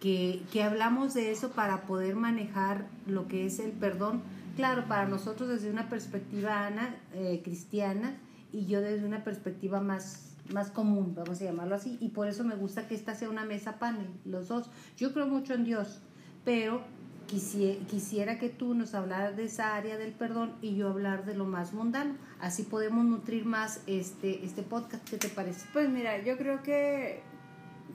[0.00, 4.22] que, que hablamos de eso para poder manejar lo que es el perdón.
[4.56, 8.16] Claro para nosotros desde una perspectiva Ana eh, cristiana
[8.52, 12.44] y yo desde una perspectiva más más común vamos a llamarlo así y por eso
[12.44, 14.70] me gusta que esta sea una mesa panel los dos.
[14.96, 16.02] Yo creo mucho en Dios
[16.44, 16.82] pero
[17.26, 21.46] quisiera, que tú nos hablaras de esa área del perdón y yo hablar de lo
[21.46, 22.14] más mundano.
[22.38, 25.08] Así podemos nutrir más este este podcast.
[25.08, 27.22] Qué te parece Pues mira, yo creo que,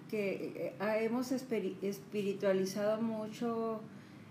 [0.10, 3.80] que eh, hemos espiri- espiritualizado mucho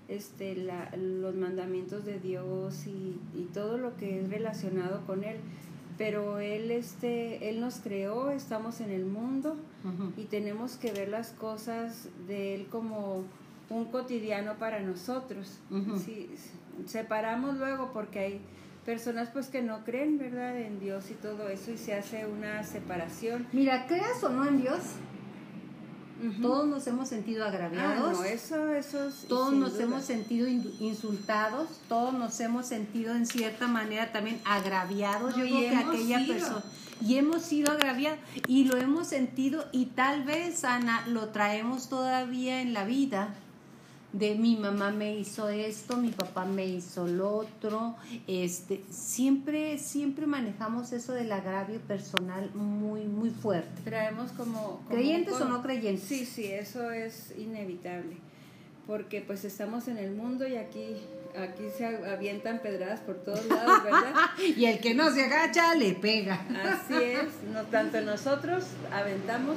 [0.09, 5.37] este, la- los mandamientos de Dios y, y todo lo que es relacionado con Él.
[5.99, 9.57] Pero Él, este, él nos creó, estamos en el mundo
[10.17, 13.25] y tenemos que ver las cosas de Él como
[13.69, 15.59] un cotidiano para nosotros.
[16.05, 16.31] Sí,
[16.87, 18.41] separamos luego porque hay
[18.87, 22.63] personas pues que no creen, ¿verdad?, en Dios y todo eso y se hace una
[22.63, 23.47] separación.
[23.53, 24.79] Mira, creas o no en Dios,
[26.43, 29.85] Todos nos hemos sentido Ah, agraviados, no, eso, eso sí, todos nos duda.
[29.85, 35.37] hemos sentido in- insultados, todos nos hemos sentido en cierta manera también agraviados.
[35.37, 36.35] No, Yo creo que aquella sido.
[36.35, 36.63] persona.
[37.01, 42.61] Y hemos sido agraviados y lo hemos sentido y tal vez, Ana, lo traemos todavía
[42.61, 43.35] en la vida.
[44.13, 47.95] De mi mamá me hizo esto, mi papá me hizo lo otro.
[48.27, 53.83] Este, siempre, siempre manejamos eso del agravio personal muy, muy fuerte.
[53.85, 54.79] Traemos como...
[54.79, 56.05] como ¿Creyentes o no creyentes?
[56.05, 58.17] Sí, sí, eso es inevitable.
[58.87, 60.97] Porque pues estamos en el mundo y aquí,
[61.43, 64.15] aquí se avientan pedradas por todos lados, ¿verdad?
[64.57, 66.47] Y el que no se agacha le pega.
[66.65, 69.57] Así es, no tanto nosotros aventamos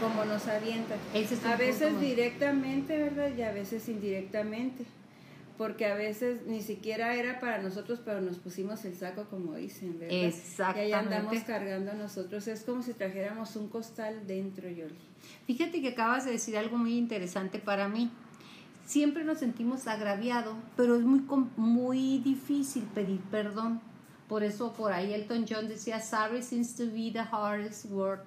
[0.00, 0.98] como nos avientan.
[1.14, 3.30] Es A veces directamente, ¿verdad?
[3.36, 4.84] Y a veces indirectamente.
[5.58, 9.98] Porque a veces ni siquiera era para nosotros, pero nos pusimos el saco, como dicen,
[9.98, 10.16] ¿verdad?
[10.16, 10.80] Y Exactamente.
[10.80, 12.48] ahí andamos cargando nosotros.
[12.48, 14.96] Es como si trajéramos un costal dentro, Yoli.
[15.46, 18.10] Fíjate que acabas de decir algo muy interesante para mí.
[18.86, 21.22] Siempre nos sentimos agraviados, pero es muy,
[21.56, 23.80] muy difícil pedir perdón.
[24.28, 28.20] Por eso por ahí Elton John decía, sorry seems to be the hardest word.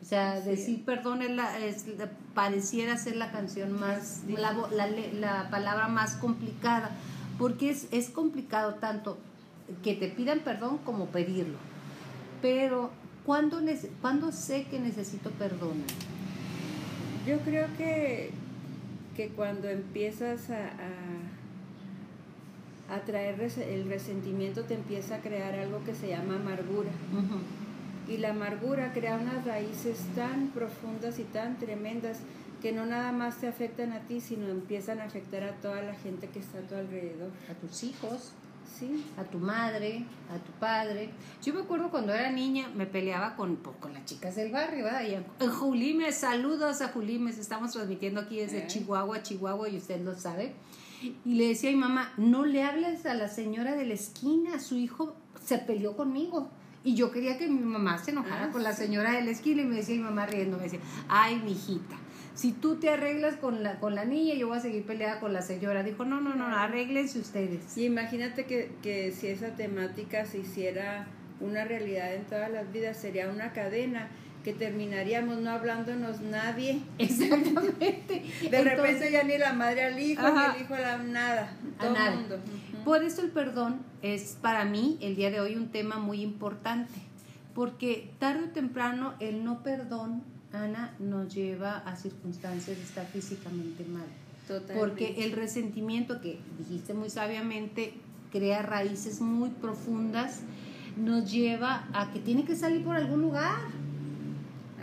[0.00, 4.54] O sea, Así decir perdón es la, es la- pareciera ser la canción más, la,
[4.56, 6.90] vo- la la palabra más complicada,
[7.38, 9.18] porque es, es complicado tanto
[9.82, 11.58] que te pidan perdón como pedirlo.
[12.40, 12.90] Pero,
[13.26, 13.60] ¿cuándo,
[14.00, 15.82] ¿cuándo sé que necesito perdón?
[17.26, 18.30] Yo creo que,
[19.20, 20.70] que cuando empiezas a,
[22.88, 26.88] a, a traer res- el resentimiento, te empieza a crear algo que se llama amargura.
[28.08, 32.20] Y la amargura crea unas raíces tan profundas y tan tremendas
[32.62, 35.94] que no nada más te afectan a ti, sino empiezan a afectar a toda la
[35.94, 37.30] gente que está a tu alrededor.
[37.50, 38.32] a tus hijos,
[38.78, 40.04] Sí, a tu madre,
[40.34, 41.10] a tu padre.
[41.42, 44.84] Yo me acuerdo cuando era niña, me peleaba con, pues, con las chicas del barrio,
[44.84, 45.02] ¿verdad?
[45.06, 48.66] Y en, en Julimes, saludos a Julimes, estamos transmitiendo aquí desde Eh.
[48.68, 50.54] Chihuahua, Chihuahua, y usted lo sabe.
[51.24, 54.58] Y le decía a mi mamá, no le hables a la señora de la esquina,
[54.60, 56.48] su hijo se peleó conmigo.
[56.82, 59.60] Y yo quería que mi mamá se enojara Ah, con la señora de la esquina
[59.62, 61.96] y me decía mi mamá riendo, me decía, ay, mijita,
[62.40, 65.34] si tú te arreglas con la, con la niña, yo voy a seguir peleada con
[65.34, 65.82] la señora.
[65.82, 67.76] Dijo, no, no, no, arréglense ustedes.
[67.76, 71.06] y imagínate que, que si esa temática se hiciera
[71.40, 74.08] una realidad en todas las vidas, sería una cadena
[74.42, 76.80] que terminaríamos no hablándonos nadie.
[76.98, 78.22] Exactamente.
[78.40, 80.52] De Entonces, repente ya ni la madre al hijo, Ajá.
[80.52, 81.52] ni el hijo a la nada.
[81.76, 82.08] A Todo nada.
[82.12, 82.38] el mundo.
[82.86, 87.00] Por eso el perdón es para mí el día de hoy un tema muy importante,
[87.54, 90.22] porque tarde o temprano el no perdón,
[90.52, 94.06] Ana, nos lleva a circunstancias de estar físicamente mal.
[94.48, 94.80] Totalmente.
[94.80, 97.94] Porque el resentimiento que dijiste muy sabiamente
[98.32, 100.40] crea raíces muy profundas,
[100.96, 103.58] nos lleva a que tiene que salir por algún lugar.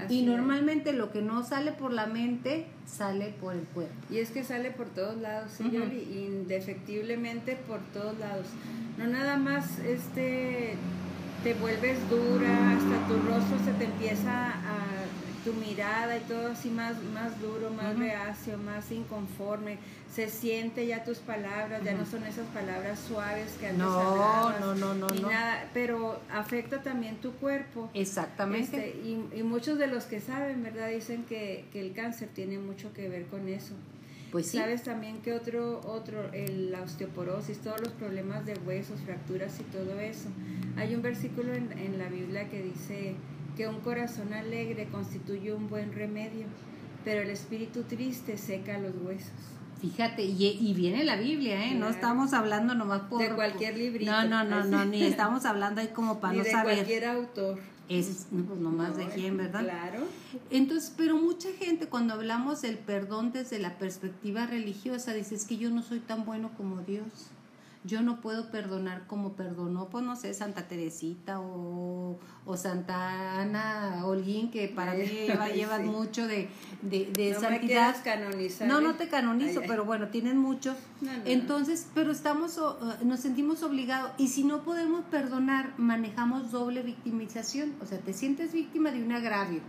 [0.10, 3.96] y normalmente lo que no sale por la mente sale por el cuerpo.
[4.12, 8.46] Y es que sale por todos lados, señor, indefectiblemente por todos lados.
[9.00, 10.76] No nada más este
[11.44, 14.78] te vuelves dura, hasta tu rostro se te empieza a
[15.48, 19.78] tu mirada y todo así más, más duro, más reacio, más inconforme.
[20.14, 24.60] Se siente ya tus palabras, ya no son esas palabras suaves que antes no, hablabas.
[24.60, 25.30] No, no, no, no.
[25.30, 27.90] Nada, pero afecta también tu cuerpo.
[27.94, 28.90] Exactamente.
[28.90, 30.90] Este, y, y, muchos de los que saben, ¿verdad?
[30.90, 33.74] Dicen que, que el cáncer tiene mucho que ver con eso.
[34.32, 34.58] Pues sí.
[34.58, 39.64] Sabes también que otro, otro, el, la osteoporosis, todos los problemas de huesos, fracturas y
[39.64, 40.28] todo eso.
[40.76, 43.16] Hay un versículo en, en la Biblia que dice
[43.58, 46.46] que un corazón alegre constituye un buen remedio,
[47.04, 49.32] pero el espíritu triste seca los huesos.
[49.82, 51.76] Fíjate, y, viene la Biblia, ¿eh?
[51.76, 53.20] No estamos hablando nomás por...
[53.20, 54.12] De cualquier librito.
[54.12, 56.76] No, no, no, no, ni estamos hablando ahí como para ni no de saber.
[56.76, 57.60] cualquier autor.
[57.90, 59.62] Es pues nomás de quién, ¿verdad?
[59.64, 60.00] Claro.
[60.50, 65.58] Entonces, pero mucha gente cuando hablamos del perdón desde la perspectiva religiosa dice, es que
[65.58, 67.30] yo no soy tan bueno como Dios
[67.88, 74.06] yo no puedo perdonar como perdonó, pues no sé, Santa Teresita o, o Santa Ana
[74.06, 75.06] Holguín, que para mí
[75.56, 76.50] lleva, mucho de,
[76.82, 77.96] de, de no santidad.
[77.96, 80.76] Me canonizar, no, no te canonizo, pero bueno, tienen mucho.
[81.26, 82.60] Entonces, pero estamos,
[83.04, 87.74] nos sentimos obligados y si no podemos perdonar, manejamos doble victimización.
[87.82, 89.62] O sea, te sientes víctima de un agravio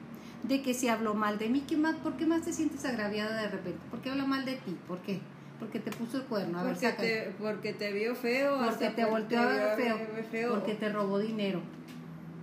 [0.43, 3.43] de que se habló mal de mí, ¿qué más, ¿por qué más te sientes agraviada
[3.43, 3.81] de repente?
[3.91, 4.77] ¿Por qué habla mal de ti?
[4.87, 5.21] ¿Por qué?
[5.59, 6.61] Porque te puso el cuerno.
[6.61, 8.59] A porque, ver, te, porque te vio feo.
[8.64, 11.61] Porque te volteó a ver feo, Porque te robó dinero.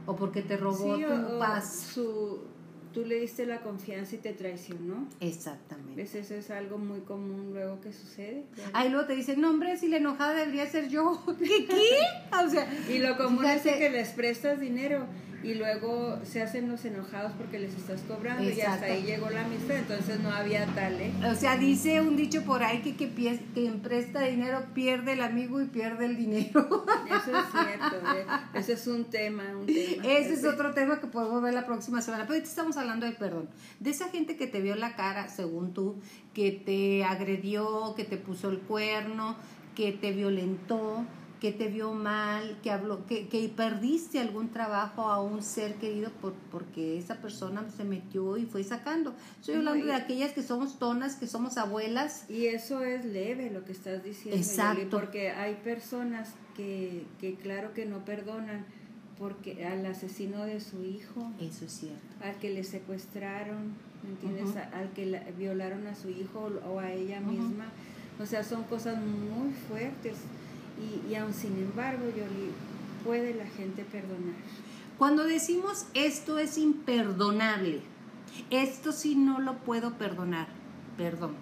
[0.06, 1.89] O porque te robó tu paz.
[1.93, 2.41] Su,
[2.93, 5.08] tú le diste la confianza y te traicionó.
[5.19, 6.01] Exactamente.
[6.01, 8.45] Eso es algo muy común luego que sucede.
[8.73, 11.21] Ahí luego te dicen, no hombre, si la enojada debería ser yo.
[11.39, 11.65] ¿Qué?
[11.65, 12.45] ¿Qué?
[12.45, 15.06] O sea, y lo común es que les prestas dinero
[15.45, 19.45] y luego se hacen los enojados porque les estás cobrando y hasta ahí llegó la
[19.45, 21.12] amistad, entonces no había tal, ¿eh?
[21.31, 25.62] O sea, dice un dicho por ahí que, que quien presta dinero pierde el amigo
[25.62, 26.86] y pierde el dinero.
[27.05, 28.25] Eso es cierto, ¿eh?
[28.55, 30.03] ese es un tema, un tema.
[30.03, 33.12] Ese es otro tema que podemos ver la próxima semana, pero ahorita estamos hablando de
[33.12, 33.47] perdón,
[33.79, 35.95] de esa gente que te vio la cara, según tú,
[36.34, 39.36] que te agredió, que te puso el cuerno,
[39.75, 41.05] que te violentó,
[41.39, 46.10] que te vio mal, que habló, que, que perdiste algún trabajo a un ser querido
[46.21, 49.13] por, porque esa persona se metió y fue sacando.
[49.39, 52.30] Estoy hablando de aquellas que somos tonas, que somos abuelas.
[52.30, 54.38] Y eso es leve lo que estás diciendo.
[54.38, 54.89] Exacto.
[54.89, 58.65] porque hay personas que, que claro que no perdonan
[59.19, 61.32] porque al asesino de su hijo.
[61.39, 62.02] Eso es cierto.
[62.21, 64.56] Al que le secuestraron, ¿me entiendes?
[64.74, 67.65] Al que violaron a su hijo o a ella misma.
[68.19, 70.15] O sea, son cosas muy fuertes
[70.80, 72.52] y, y aún sin embargo, Yoli,
[73.04, 74.36] puede la gente perdonar.
[74.98, 77.82] Cuando decimos esto es imperdonable,
[78.50, 80.48] esto sí no lo puedo perdonar,
[80.98, 81.36] perdón.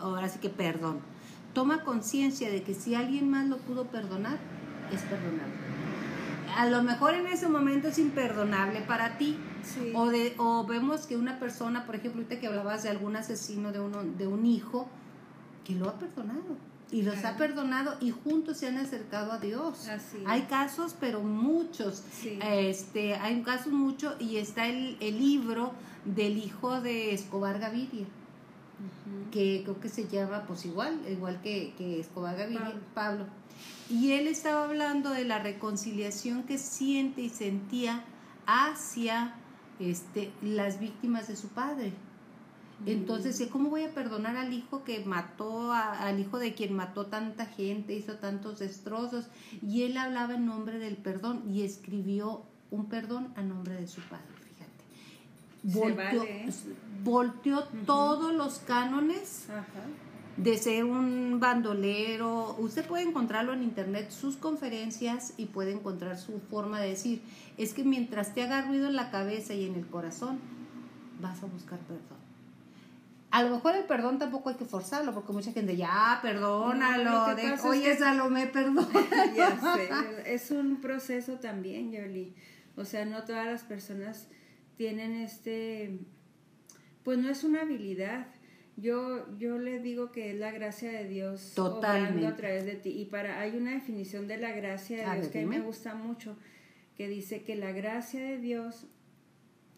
[0.00, 1.00] Ahora sí que perdón.
[1.54, 4.38] Toma conciencia de que si alguien más lo pudo perdonar,
[4.92, 5.54] es perdonable.
[6.56, 9.36] A lo mejor en ese momento es imperdonable para ti.
[9.94, 13.70] O, de, o vemos que una persona, por ejemplo, ahorita que hablabas de algún asesino
[13.70, 14.88] de, uno, de un hijo,
[15.64, 16.56] que lo ha perdonado
[16.90, 19.88] y los ha perdonado y juntos se han acercado a Dios.
[20.26, 22.02] hay casos, pero muchos.
[22.24, 25.72] Este, hay casos muchos y está el, el, libro
[26.04, 28.06] del hijo de Escobar Gaviria,
[29.30, 33.26] que creo que se llama pues igual, igual que, que Escobar Gaviria, Pablo.
[33.90, 38.04] Y él estaba hablando de la reconciliación que siente y sentía
[38.46, 39.34] hacia
[39.78, 41.92] este, las víctimas de su padre.
[42.86, 47.46] Entonces, ¿cómo voy a perdonar al hijo que mató, al hijo de quien mató tanta
[47.46, 49.26] gente, hizo tantos destrozos?
[49.62, 54.00] Y él hablaba en nombre del perdón y escribió un perdón a nombre de su
[54.02, 54.84] padre, fíjate.
[57.02, 59.48] Volteó, todos los cánones
[60.36, 62.54] de ser un bandolero.
[62.58, 67.22] Usted puede encontrarlo en internet, sus conferencias, y puede encontrar su forma de decir.
[67.56, 70.38] Es que mientras te haga ruido en la cabeza y en el corazón,
[71.20, 72.17] vas a buscar perdón
[73.30, 77.54] a lo mejor el perdón tampoco hay que forzarlo, porque mucha gente ya, perdónalo, de,
[77.64, 78.88] oye, es Salomé, perdona.
[79.36, 79.88] ya sé,
[80.34, 82.34] es un proceso también, Yoli.
[82.76, 84.28] O sea, no todas las personas
[84.76, 85.98] tienen este,
[87.02, 88.28] pues no es una habilidad.
[88.76, 92.26] Yo, yo le digo que es la gracia de Dios Totalmente.
[92.28, 92.90] a través de ti.
[92.90, 95.96] Y para, hay una definición de la gracia de Dios que a mí me gusta
[95.96, 96.36] mucho,
[96.96, 98.86] que dice que la gracia de Dios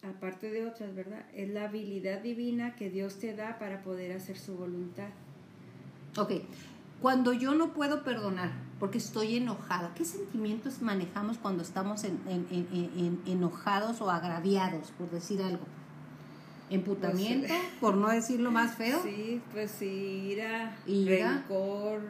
[0.03, 1.25] aparte de otras, ¿verdad?
[1.35, 5.09] Es la habilidad divina que Dios te da para poder hacer su voluntad.
[6.17, 6.33] Ok,
[7.01, 12.47] Cuando yo no puedo perdonar, porque estoy enojada, ¿qué sentimientos manejamos cuando estamos en, en,
[12.51, 15.65] en, enojados o agraviados, por decir algo?
[16.69, 19.03] ¿Emputamiento, pues, por no decirlo más feo?
[19.03, 22.03] Sí, pues sí, ira, rencor,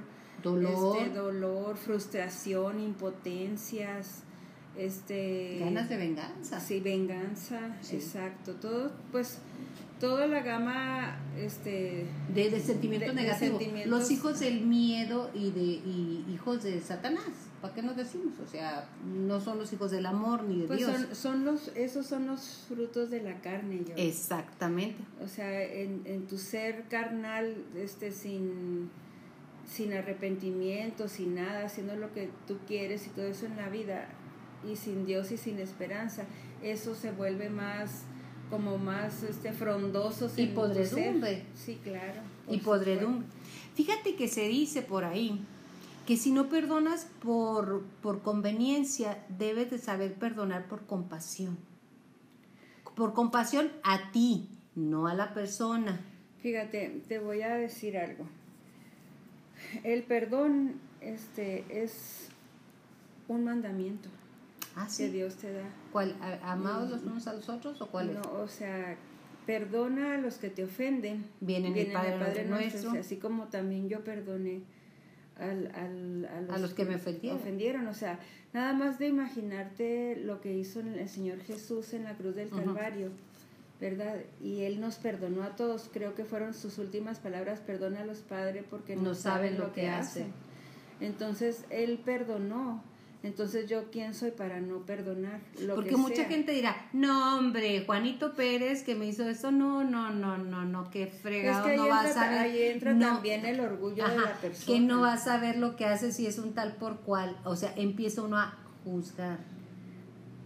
[0.43, 4.24] dolor, este, dolor, frustración, impotencias,
[4.87, 6.61] este ganas de venganza.
[6.61, 8.55] Sí, venganza, exacto.
[8.55, 9.39] Todo, pues
[10.01, 16.62] toda la gama este de, sentimientos negativos los hijos del miedo y de y hijos
[16.62, 17.28] de satanás
[17.61, 20.78] para qué nos decimos o sea no son los hijos del amor ni de pues
[20.78, 20.93] Dios.
[20.93, 23.95] son, son, los esos son los frutos de la carne yo.
[23.97, 25.05] Exactamente.
[25.22, 28.89] O sea en, en tu ser carnal este sin
[29.70, 34.09] sin arrepentimiento sin nada haciendo lo que tú quieres y todo eso en la vida
[34.69, 36.25] y sin Dios y sin esperanza
[36.63, 38.03] eso se vuelve más
[38.51, 41.45] como más este frondosos y podredumbre.
[41.55, 42.21] Sí, claro.
[42.49, 43.27] Y podredumbre.
[43.75, 45.41] Fíjate que se dice por ahí
[46.07, 51.57] que si no perdonas por, por conveniencia, debes de saber perdonar por compasión.
[52.97, 56.01] Por compasión a ti, no a la persona.
[56.43, 58.27] Fíjate, te voy a decir algo.
[59.85, 62.29] El perdón este, es
[63.29, 64.09] un mandamiento.
[64.83, 65.64] Ah, que Dios te da.
[65.93, 66.16] ¿Cuál?
[66.43, 68.97] ¿Amados los unos a los otros o cuál No, o sea,
[69.47, 71.26] perdona a los que te ofenden.
[71.41, 72.93] Vienen el Padre, nuestro.
[72.93, 74.62] Así como también yo perdoné
[75.39, 77.39] al, al, a, los, que, me ofendieron.
[77.39, 77.87] ofendieron.
[77.89, 78.18] O sea,
[78.53, 83.11] nada más de imaginarte lo que hizo el Señor Jesús en la cruz del Calvario.
[83.81, 84.16] ¿verdad?
[84.43, 88.18] Y Él nos perdonó a todos, creo que fueron sus últimas palabras, perdona a los
[88.18, 90.33] padres porque no, saben, lo que hacen.
[91.01, 92.85] Entonces Él perdonó,
[93.23, 98.35] entonces yo quién soy para no perdonar lo Porque mucha gente dirá, "No, hombre, Juanito
[98.35, 102.12] Pérez que me hizo eso, no, no, no, no, no, qué fregado, no va a
[102.12, 104.66] saber." Ahí entra también el orgullo de la persona.
[104.66, 107.57] Que no va a saber lo que hace si es un tal por cual, o
[107.57, 108.55] sea, empieza uno a
[108.85, 109.39] juzgar.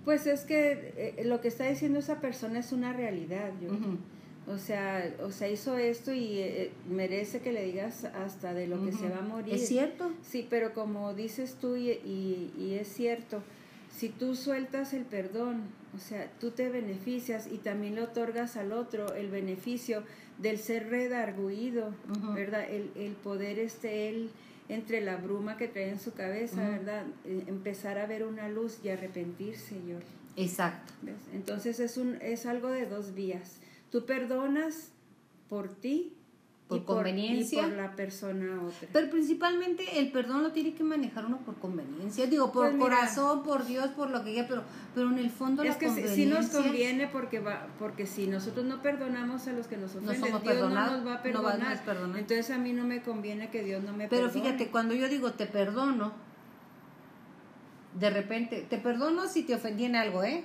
[0.05, 3.69] Pues es que eh, lo que está diciendo esa persona es una realidad, yo.
[4.47, 8.85] O sea, o sea, hizo esto y eh, merece que le digas hasta de lo
[8.85, 9.55] que se va a morir.
[9.55, 10.13] ¿Es cierto?
[10.23, 13.43] Sí, pero como dices tú y, y, es cierto,
[13.91, 15.63] si tú sueltas el perdón,
[15.97, 20.03] o sea, tú te beneficias y también le otorgas al otro el beneficio
[20.39, 21.95] del ser redarguido,
[22.35, 22.69] ¿verdad?
[22.69, 24.31] El, el poder este, él
[24.69, 27.05] entre la bruma que trae en su cabeza, ¿verdad?
[27.25, 29.97] E, empezar a ver una luz y arrepentirse, yo.
[30.37, 30.93] Exacto.
[31.33, 33.61] Entonces es, un, es algo de dos vías
[33.95, 34.91] Tú perdonas
[35.49, 36.13] por ti
[36.67, 38.89] por y conveniencia por, la persona otra.
[38.93, 43.45] Pero principalmente el perdón lo tiene que manejar uno por conveniencia, digo, por pues corazón,
[43.45, 44.65] por Dios, por lo que ya, pero
[44.97, 48.83] pero en el fondo es que sí nos conviene porque va porque si nosotros no
[48.83, 51.81] perdonamos a los que nos ofenden, Dios no nos va a perdonar.
[52.19, 54.33] Entonces a mí no me conviene que Dios no me pero perdone.
[54.33, 56.15] Pero fíjate, cuando yo digo te perdono,
[57.97, 60.43] de repente, te perdono si te ofendí en algo, ¿eh?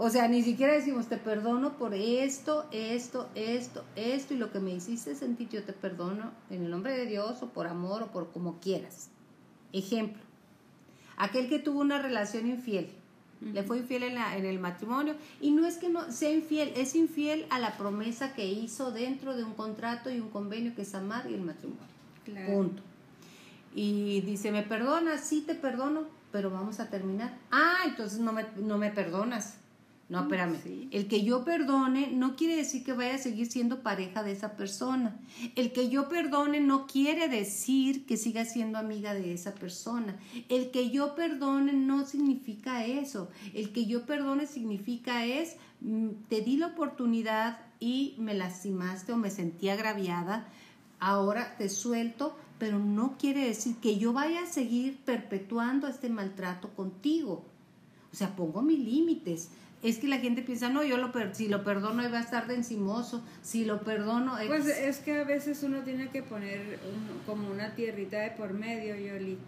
[0.00, 4.60] O sea, ni siquiera decimos, te perdono por esto, esto, esto, esto, y lo que
[4.60, 8.06] me hiciste sentir, yo te perdono en el nombre de Dios, o por amor, o
[8.06, 9.08] por como quieras.
[9.72, 10.22] Ejemplo,
[11.16, 12.90] aquel que tuvo una relación infiel,
[13.40, 16.72] le fue infiel en, la, en el matrimonio, y no es que no sea infiel,
[16.76, 20.82] es infiel a la promesa que hizo dentro de un contrato y un convenio que
[20.82, 21.82] es amar y el matrimonio.
[22.46, 22.82] Punto.
[23.74, 25.22] Y dice, ¿me perdonas?
[25.22, 27.36] Sí, te perdono, pero vamos a terminar.
[27.50, 29.58] Ah, entonces no me, no me perdonas
[30.08, 30.88] no, espérame.
[30.90, 34.56] El que yo perdone no quiere decir que vaya a seguir siendo pareja de esa
[34.56, 35.20] persona.
[35.54, 40.18] El que yo perdone no quiere decir que siga siendo amiga de esa persona.
[40.48, 43.28] El que yo perdone no significa eso.
[43.52, 49.18] El que yo perdone significa es, mm, te di la oportunidad y me lastimaste o
[49.18, 50.48] me sentí agraviada,
[51.00, 56.70] ahora te suelto, pero no quiere decir que yo vaya a seguir perpetuando este maltrato
[56.70, 57.44] contigo.
[58.10, 59.50] O sea, pongo mis límites
[59.82, 62.56] es que la gente piensa, no, yo lo si lo perdono va a estar de
[62.56, 64.36] encimoso, si lo perdono...
[64.46, 66.78] Pues es que a veces uno tiene que poner
[67.26, 69.38] como una tierrita de por medio, Yoli,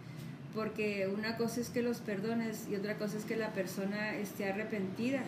[0.55, 4.45] porque una cosa es que los perdones y otra cosa es que la persona esté
[4.45, 5.21] arrepentida.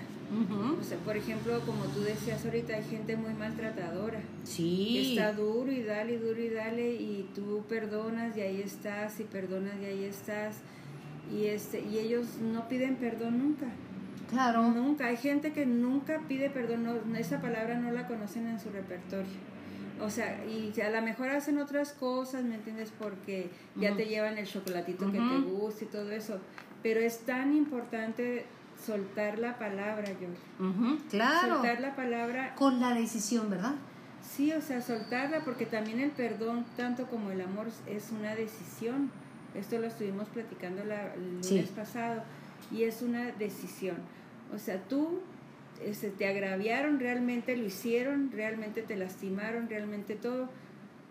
[0.79, 4.19] O sea, por ejemplo, como tú decías ahorita, hay gente muy maltratadora.
[4.43, 4.93] Sí.
[4.93, 9.25] Que está duro y dale, duro y dale, y tú perdonas y ahí estás, y
[9.25, 10.57] perdonas y ahí estás.
[11.31, 13.67] Y, este, y ellos no piden perdón nunca.
[14.29, 14.63] Claro.
[14.69, 15.07] Nunca.
[15.07, 19.53] Hay gente que nunca pide perdón, esa palabra no la conocen en su repertorio.
[20.01, 22.91] O sea, y a lo mejor hacen otras cosas, ¿me entiendes?
[22.97, 26.39] Porque ya te llevan el chocolatito que te gusta y todo eso.
[26.81, 28.45] Pero es tan importante
[28.83, 30.27] soltar la palabra, yo.
[31.09, 31.55] claro.
[31.55, 32.55] Soltar la palabra.
[32.55, 33.75] Con la decisión, ¿verdad?
[34.21, 39.11] Sí, o sea, soltarla, porque también el perdón, tanto como el amor, es una decisión.
[39.53, 42.23] Esto lo estuvimos platicando la, el lunes pasado,
[42.73, 43.97] y es una decisión.
[44.53, 45.19] O sea, tú
[45.85, 50.49] este, te agraviaron, realmente lo hicieron, realmente te lastimaron, realmente todo,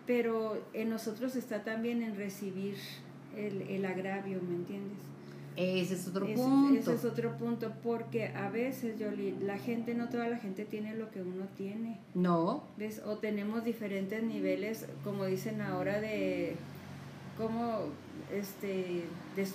[0.07, 2.77] pero en nosotros está también en recibir
[3.37, 4.99] el, el agravio, ¿me entiendes?
[5.57, 6.79] Ese es otro punto.
[6.79, 10.95] Ese es otro punto, porque a veces, Yoli, la gente, no toda la gente tiene
[10.95, 11.99] lo que uno tiene.
[12.15, 12.65] No.
[12.79, 13.03] ¿Ves?
[13.05, 16.57] O tenemos diferentes niveles, como dicen ahora, de
[17.37, 17.81] cómo,
[18.33, 19.05] este,
[19.37, 19.47] de,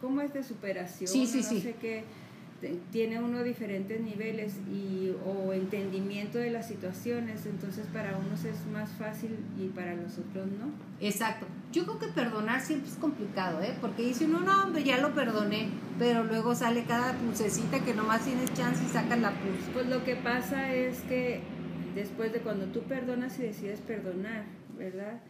[0.00, 1.08] cómo es de superación.
[1.08, 1.60] Sí, sí, no sí.
[1.60, 2.04] sé qué
[2.92, 8.90] tiene uno diferentes niveles y o entendimiento de las situaciones, entonces para unos es más
[8.90, 10.70] fácil y para los otros no.
[11.00, 11.46] Exacto.
[11.72, 13.74] Yo creo que perdonar siempre es complicado, ¿eh?
[13.80, 18.24] Porque dice uno, no, hombre, ya lo perdoné, pero luego sale cada pulsecita que nomás
[18.24, 19.70] tienes chance y sacas la pulse.
[19.72, 21.40] Pues lo que pasa es que
[21.94, 24.44] después de cuando tú perdonas y decides perdonar,
[24.76, 25.20] ¿verdad?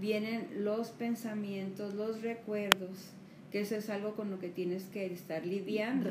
[0.00, 3.12] Vienen los pensamientos, los recuerdos,
[3.50, 6.08] que eso es algo con lo que tienes que estar lidiando.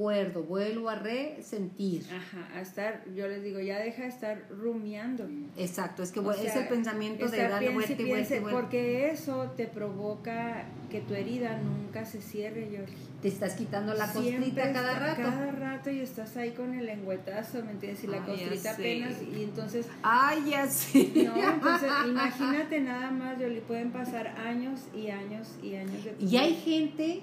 [0.00, 2.06] Recuerdo, vuelvo a resentir.
[2.06, 5.28] Ajá, a estar, yo les digo, ya deja de estar rumiando.
[5.58, 8.60] Exacto, es que O es sea, el pensamiento de darle vuelta y vuelta vuelta.
[8.60, 12.94] Porque eso te provoca que tu herida nunca se cierre, Yoli.
[13.20, 15.20] Te estás quitando la Siempre costrita cada rato.
[15.20, 18.02] Cada rato y estás ahí con el lengüetazo, ¿me entiendes?
[18.02, 21.10] Y la Ay, costrita apenas, y entonces Ay, ya sé.
[21.14, 26.38] No, entonces imagínate nada más, Yoli, pueden pasar años y años y años de Y
[26.38, 27.20] hay gente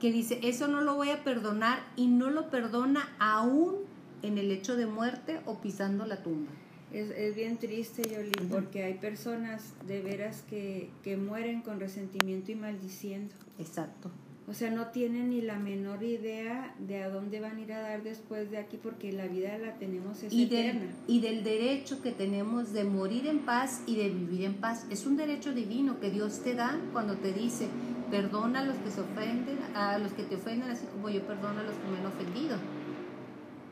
[0.00, 3.76] que dice, eso no lo voy a perdonar y no lo perdona aún
[4.22, 6.50] en el hecho de muerte o pisando la tumba.
[6.92, 12.50] Es, es bien triste, Yoli, porque hay personas de veras que, que mueren con resentimiento
[12.50, 13.34] y maldiciendo.
[13.58, 14.10] Exacto.
[14.50, 17.82] O sea, no tienen ni la menor idea de a dónde van a ir a
[17.82, 20.92] dar después de aquí, porque la vida la tenemos es Y del, eterna.
[21.06, 24.86] y del derecho que tenemos de morir en paz y de vivir en paz.
[24.90, 27.68] Es un derecho divino que Dios te da cuando te dice,
[28.10, 31.60] perdona a los que se ofenden, a los que te ofenden, así como yo perdono
[31.60, 32.56] a los que me han ofendido.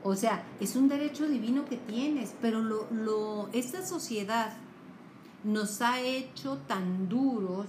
[0.04, 4.52] O sea, es un derecho divino que tienes, pero lo, lo, esta sociedad
[5.42, 7.66] nos ha hecho tan duros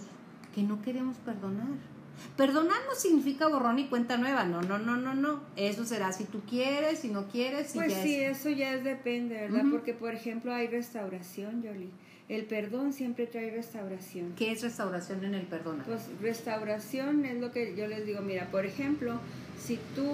[0.54, 1.89] que no queremos perdonar.
[2.38, 5.42] Perdonar no significa borrón y cuenta nueva, no, no, no, no, no.
[5.56, 8.74] Eso será si tú quieres, si no quieres, si Pues ya sí, es- eso ya
[8.74, 9.64] es depende, ¿verdad?
[9.72, 11.90] Porque, por ejemplo, hay restauración, Yoli.
[12.30, 14.34] El perdón siempre trae restauración.
[14.38, 15.82] ¿Qué es restauración en el perdón?
[15.86, 19.20] Pues restauración es lo que yo les digo, mira, por ejemplo,
[19.60, 20.08] si tú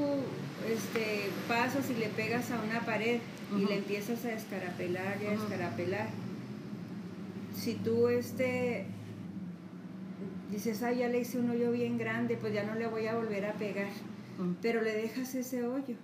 [0.71, 3.19] este, pasas y le pegas a una pared
[3.57, 6.07] y le empiezas a escarapelar y a escarapelar,
[7.55, 8.85] si tú este,
[10.55, 13.15] dices, ay, ya le hice un hoyo bien grande, pues ya no le voy a
[13.15, 13.87] volver a pegar,
[14.37, 14.55] Mm.
[14.61, 15.95] pero le dejas ese hoyo.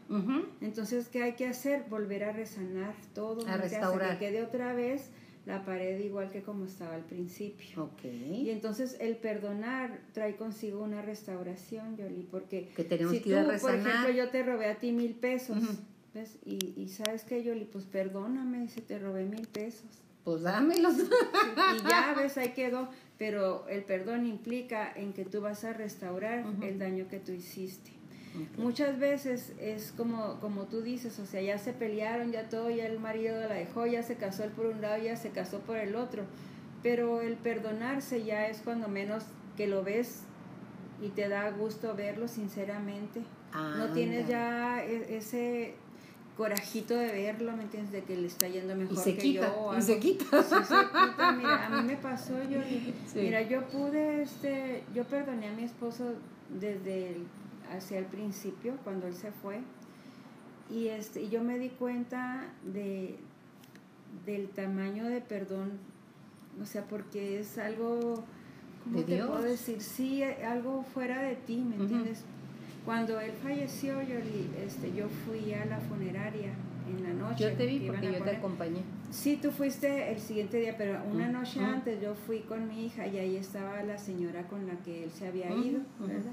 [0.62, 1.84] Entonces, ¿qué hay que hacer?
[1.90, 4.18] Volver a resanar todo, A restaurar.
[4.20, 5.10] que quede otra vez
[5.46, 7.84] la pared igual que como estaba al principio.
[7.84, 8.04] Ok.
[8.06, 13.36] Y entonces el perdonar trae consigo una restauración, Yoli, porque Que tenemos si que ir
[13.38, 13.88] a tú, por resanar.
[13.88, 15.58] ejemplo, yo te robé a ti mil pesos.
[16.14, 16.38] ¿ves?
[16.46, 19.90] Y, y sabes que, Yoli, pues perdóname si te robé mil pesos.
[20.24, 20.94] Pues dámelos.
[21.00, 22.90] y ya, ves, ahí quedó.
[23.22, 27.92] Pero el perdón implica en que tú vas a restaurar el daño que tú hiciste.
[28.58, 32.88] Muchas veces es como, como tú dices, o sea, ya se pelearon, ya todo, ya
[32.88, 35.78] el marido la dejó, ya se casó él por un lado, ya se casó por
[35.78, 36.24] el otro.
[36.82, 40.24] Pero el perdonarse ya es cuando menos que lo ves
[41.00, 43.22] y te da gusto verlo sinceramente.
[43.54, 45.76] no tienes ya e- ese
[46.42, 47.92] corajito de verlo, ¿me entiendes?
[47.92, 49.78] De que le está yendo Y mejor se que quita, yo.
[49.78, 50.44] y se quita.
[50.44, 51.32] Sí, se quita.
[51.38, 52.94] Mira, a mí me pasó, yo, Sí.
[53.16, 56.14] mira, yo pude, este, yo perdoné a mi esposo
[56.60, 57.28] desde el,
[57.76, 59.60] hacia el principio, cuando él se fue,
[60.70, 63.18] y este, y yo me di cuenta de,
[64.26, 65.74] del tamaño de perdón,
[66.62, 68.24] o sea, porque es algo,
[68.84, 69.28] ¿cómo ¿De te Dios?
[69.30, 69.82] puedo decir?
[69.82, 72.24] Sí, algo fuera de ti, ¿me entiendes?
[72.86, 74.16] Cuando él falleció, yo,
[74.66, 76.52] este, yo fui a la funeraria
[76.90, 77.44] en la noche.
[77.44, 78.82] Yo te vi porque yo te acompañé.
[79.12, 83.06] Sí, tú fuiste el siguiente día, pero una noche antes yo fui con mi hija
[83.08, 85.82] y ahí estaba la señora con la que él se había ido.
[86.00, 86.32] ¿verdad?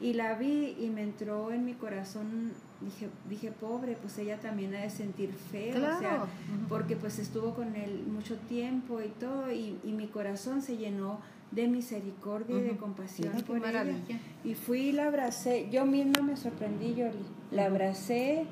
[0.00, 4.74] Y la vi y me entró en mi corazón, dije, dije pobre, pues ella también
[4.74, 6.26] ha de sentir feo, o sea, Claro.
[6.68, 11.20] Porque pues estuvo con él mucho tiempo y todo, y, y mi corazón se llenó
[11.50, 14.20] de misericordia y de compasión Mira por ella.
[14.44, 15.68] Y fui y la abracé.
[15.70, 17.24] Yo misma me sorprendí, Yoli.
[17.50, 18.44] La abracé,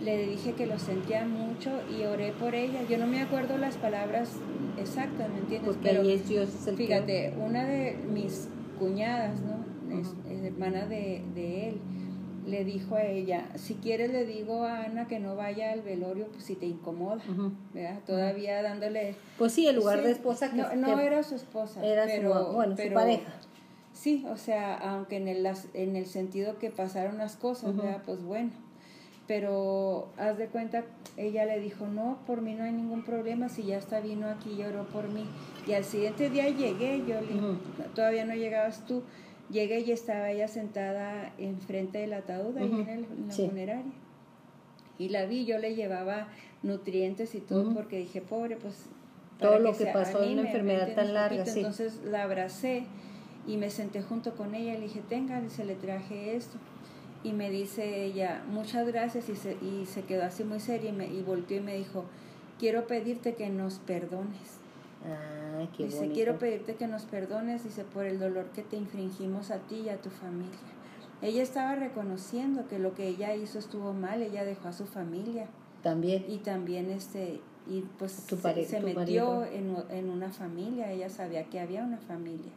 [0.00, 2.80] le dije que lo sentía mucho y oré por ella.
[2.88, 4.30] Yo no me acuerdo las palabras
[4.78, 5.74] exactas, ¿me entiendes?
[5.74, 8.48] Porque Pero es Dios es el que- fíjate, una de mis
[8.78, 9.62] cuñadas, ¿no?
[9.98, 11.80] Es, es hermana de, de él.
[12.46, 16.26] Le dijo a ella, si quieres le digo a Ana que no vaya al velorio,
[16.28, 17.22] pues si te incomoda,
[17.72, 18.00] ¿verdad?
[18.06, 19.14] Todavía dándole...
[19.38, 20.56] Pues sí, el lugar de esposa que...
[20.56, 23.32] No, no era su esposa, era pero, su, bueno, su pareja.
[23.92, 28.02] Sí, o sea, aunque en el, en el sentido que pasaron las cosas, ¿verdad?
[28.04, 28.50] Pues bueno.
[29.28, 30.84] Pero haz de cuenta,
[31.16, 34.56] ella le dijo, no, por mí no hay ningún problema, si ya está vino aquí,
[34.56, 35.24] lloró por mí.
[35.66, 37.16] Y al siguiente día llegué, yo
[37.94, 39.04] todavía no llegabas tú,
[39.52, 43.92] llegué y estaba ella sentada enfrente del ataúd, ahí en, el, la funeraria.
[44.98, 46.28] Y la vi, yo le llevaba
[46.62, 48.86] nutrientes y todo, porque dije, pobre, pues...
[49.38, 51.60] Todo lo que, pasó en una enfermedad tan larga, sí.
[51.60, 52.84] Entonces la abracé
[53.46, 56.58] y me senté junto con ella y le dije, tenga, se le traje esto.
[57.24, 60.92] Y me dice ella, muchas gracias, y se, y se quedó así muy seria y,
[60.92, 62.04] me, y volteó y me dijo,
[62.58, 64.61] quiero pedirte que nos perdones.
[65.06, 69.50] Ah, qué dice, quiero pedirte que nos perdones, dice, por el dolor que te infringimos
[69.50, 70.58] a ti y a tu familia.
[71.20, 75.46] Ella estaba reconociendo que lo que ella hizo estuvo mal, ella dejó a su familia.
[75.82, 76.24] También.
[76.28, 81.84] Y también este, y pues se, metió en, en, una familia, ella sabía que había
[81.84, 82.50] una familia.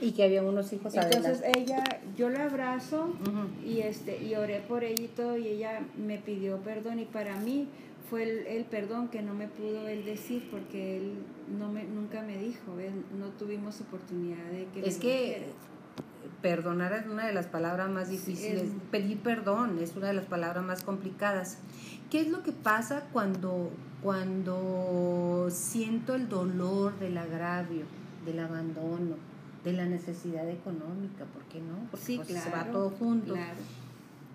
[0.00, 1.82] Y que había unos hijos Entonces ella,
[2.16, 3.14] yo la abrazo
[3.64, 7.36] y este, y oré por ella y todo, y ella me pidió perdón, y para
[7.36, 7.68] mí
[8.10, 11.14] fue el, perdón que no me pudo él decir porque él
[11.58, 12.76] no me, nunca me dijo,
[13.18, 14.86] no tuvimos oportunidad de que...
[14.86, 15.46] Es que
[16.42, 20.64] perdonar es una de las palabras más difíciles, pedir perdón es una de las palabras
[20.64, 21.58] más complicadas.
[22.10, 23.70] ¿Qué es lo que pasa cuando,
[24.02, 27.84] cuando siento el dolor del agravio,
[28.26, 29.16] del abandono,
[29.64, 31.24] de la necesidad económica?
[31.24, 31.76] ¿Por qué no?
[31.90, 33.34] Porque pues, se va todo junto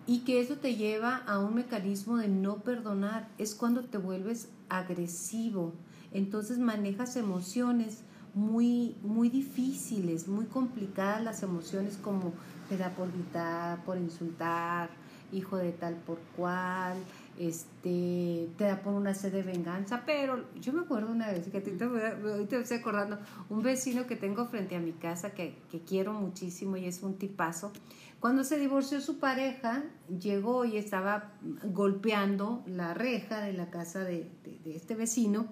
[0.10, 3.30] y que eso te lleva a un mecanismo de no perdonar.
[3.38, 5.76] Es cuando te vuelves agresivo.
[6.12, 8.00] Entonces manejas emociones
[8.34, 12.34] muy, muy difíciles, muy complicadas las emociones como
[12.70, 14.90] te da por gritar, por insultar,
[15.32, 16.98] hijo de tal por cual,
[17.38, 21.62] este, te da por una sed de venganza, pero yo me acuerdo una vez, que
[21.62, 26.14] te, te estoy acordando, un vecino que tengo frente a mi casa que, que quiero
[26.14, 27.72] muchísimo y es un tipazo,
[28.20, 29.84] cuando se divorció su pareja,
[30.20, 31.32] llegó y estaba
[31.64, 34.30] golpeando la reja de la casa de,
[34.66, 35.48] este vecino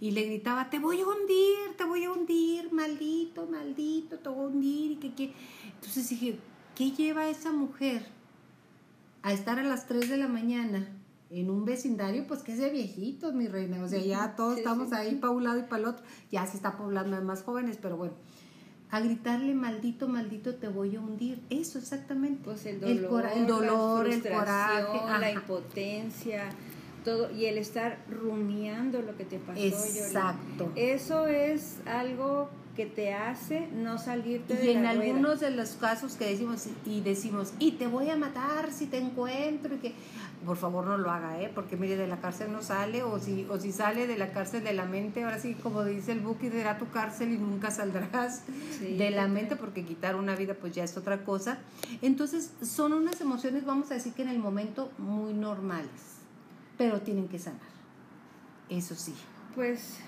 [0.00, 4.44] y le gritaba, te voy a hundir, te voy a hundir, maldito, maldito, te voy
[4.44, 4.92] a hundir.
[4.92, 5.32] Y que,
[5.74, 6.38] Entonces dije,
[6.74, 8.04] ¿qué lleva a esa mujer
[9.22, 10.88] a estar a las 3 de la mañana
[11.30, 12.26] en un vecindario?
[12.26, 13.80] Pues que es de viejitos, mi reina.
[13.82, 16.04] O sea, ya todos estamos ahí para un lado y para el otro.
[16.32, 18.14] Ya se está poblando de más jóvenes, pero bueno
[18.90, 21.40] a gritarle maldito, maldito, te voy a hundir.
[21.50, 22.40] Eso exactamente.
[22.44, 26.44] Pues el dolor, el, dolor, el coraje, la impotencia,
[27.04, 29.60] todo y el estar rumiando lo que te pasó.
[29.60, 30.72] Exacto.
[30.74, 35.70] Eso es algo que te hace no salirte de la Y en algunos de los
[35.70, 39.94] casos que decimos y decimos, y te voy a matar si te encuentro, y que
[40.44, 41.50] por favor no lo haga, ¿eh?
[41.54, 44.64] porque mire, de la cárcel no sale, o si, o si sale de la cárcel
[44.64, 48.42] de la mente, ahora sí, como dice el Buki, será tu cárcel y nunca saldrás
[48.80, 51.58] de la mente, porque quitar una vida pues ya es otra cosa.
[52.02, 56.18] Entonces, son unas emociones, vamos a decir que en el momento muy normales,
[56.76, 57.60] pero tienen que sanar,
[58.68, 59.14] eso sí.
[59.54, 59.98] Pues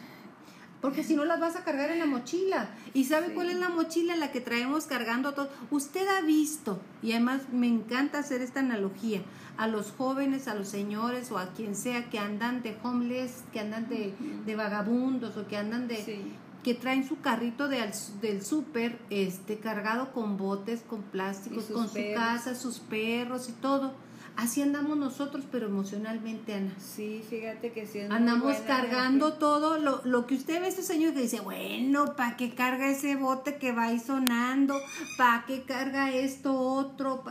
[0.81, 2.71] porque si no las vas a cargar en la mochila.
[2.95, 4.17] ¿Y sabe cuál es la mochila?
[4.17, 5.51] La que traemos cargando todo.
[5.71, 9.23] Usted ha visto, y además me encanta hacer esta analogía,
[9.57, 13.61] a los jóvenes, a los señores o a quien sea que andan de homeless, que
[13.61, 14.15] andan de,
[14.47, 16.33] de vagabundos o que andan de...
[16.63, 22.01] que traen su carrito de, del súper este, cargado con botes, con plásticos, con su
[22.15, 23.93] casa, sus perros y todo
[24.41, 26.75] Así andamos nosotros, pero emocionalmente, Ana.
[26.79, 28.01] Sí, fíjate que sí.
[28.09, 32.55] Andamos cargando todo lo, lo que usted ve, ese señor que dice, bueno, ¿para qué
[32.55, 34.81] carga ese bote que va ahí sonando?
[35.19, 37.23] ¿Para qué carga esto otro?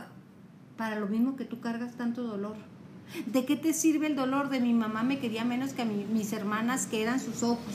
[0.80, 2.56] para lo mismo que tú cargas tanto dolor.
[3.26, 6.32] ¿De qué te sirve el dolor de mi mamá me quería menos que a mis
[6.32, 7.74] hermanas que eran sus ojos?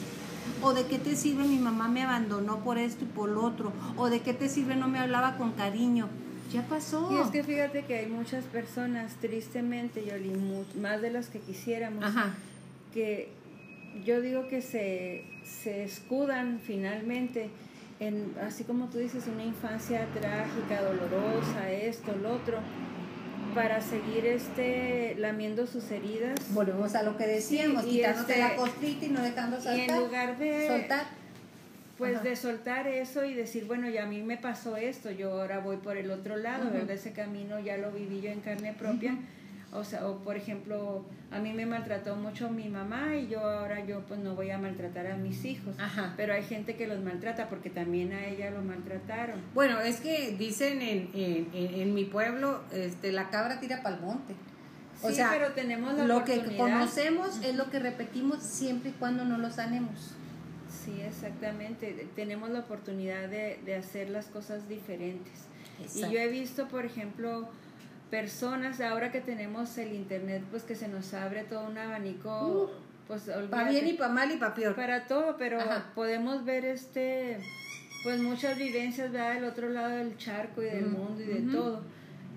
[0.64, 3.74] ¿O de qué te sirve mi mamá me abandonó por esto y por lo otro?
[3.96, 6.10] ¿O de qué te sirve no me hablaba con cariño?
[6.56, 7.12] Ya pasó.
[7.12, 10.32] Y es que fíjate que hay muchas personas, tristemente, Yoli,
[10.80, 12.06] más de las que quisiéramos,
[12.94, 13.30] que
[14.04, 17.50] yo digo que se, se escudan finalmente
[18.00, 22.60] en, así como tú dices, una infancia trágica, dolorosa, esto, lo otro,
[23.54, 26.40] para seguir este lamiendo sus heridas.
[26.50, 29.78] Volvemos a lo que decíamos, quitándote la este, costrita y no dejando soltar.
[29.78, 31.06] Y en lugar de soltar
[31.98, 35.60] pues de soltar eso y decir, bueno, ya a mí me pasó esto, yo ahora
[35.60, 36.92] voy por el otro lado, ¿verdad?
[36.92, 39.18] Ese camino ya lo viví yo en carne propia.
[39.72, 43.86] O sea, o por ejemplo, a mí me maltrató mucho mi mamá y yo ahora
[43.86, 45.76] yo pues no voy a maltratar a mis hijos.
[45.78, 46.14] Ajá.
[46.16, 49.42] Pero hay gente que los maltrata porque también a ella lo maltrataron.
[49.54, 54.34] Bueno, es que dicen en, en, en, mi pueblo, este, la cabra tira pa'l monte.
[55.02, 58.94] O sí, sea, pero tenemos la lo que conocemos es lo que repetimos siempre y
[58.94, 60.16] cuando no lo sanemos.
[60.84, 62.08] Sí, exactamente.
[62.16, 65.34] Tenemos la oportunidad de, de hacer las cosas diferentes.
[65.82, 66.08] Exacto.
[66.08, 67.48] Y yo he visto, por ejemplo,
[68.12, 72.72] personas, ahora que tenemos el internet, pues que se nos abre todo un abanico,
[73.08, 74.76] pues Para bien y para mal y para peor.
[74.76, 75.86] para todo, pero Ajá.
[75.96, 77.38] podemos ver este,
[78.04, 79.36] pues muchas vivencias, ¿verdad?
[79.36, 81.82] Del otro lado del charco y del Ujú, mundo y de todo.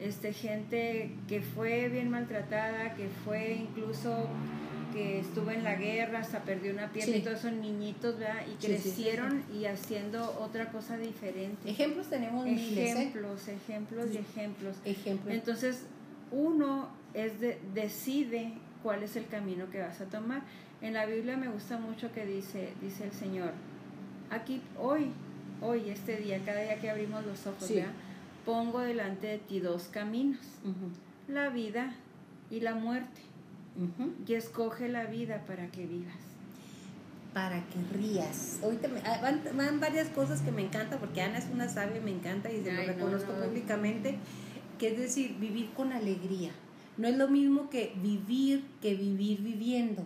[0.01, 4.29] Este, gente que fue bien maltratada, que fue incluso
[4.93, 7.19] que estuvo en la guerra, hasta perdió una pierna Sí.
[7.21, 8.43] y todos son niñitos, ¿verdad?
[8.47, 11.71] Y Sí, sí, sí, crecieron y haciendo otra cosa diferente.
[11.71, 12.91] Ejemplos tenemos miles, ¿eh?
[12.93, 14.77] Ejemplos, ejemplos y ejemplos.
[14.85, 15.35] Ejemplos.
[15.35, 15.87] Entonces,
[16.31, 20.43] uno es de, decide cuál es el camino que vas a tomar.
[20.81, 23.53] En la Biblia me gusta mucho que dice, dice el Señor,
[24.31, 25.11] aquí hoy,
[25.61, 27.69] hoy, este día, cada día que abrimos los ojos.
[27.71, 27.93] ¿verdad?
[28.49, 30.41] pongo delante de ti dos caminos,
[31.29, 31.93] la vida
[32.51, 33.21] y la muerte.
[34.27, 36.15] Y escoge la vida para que vivas.
[37.33, 38.59] Para que rías.
[38.63, 42.01] Ahorita me- ah, van, van varias cosas que me encantan, porque Ana es una sabia,
[42.01, 43.45] me encanta y se lo Ay, reconozco no.
[43.47, 44.17] públicamente,
[44.79, 46.51] que es decir, vivir con alegría.
[46.97, 50.05] No es lo mismo que vivir que vivir viviendo,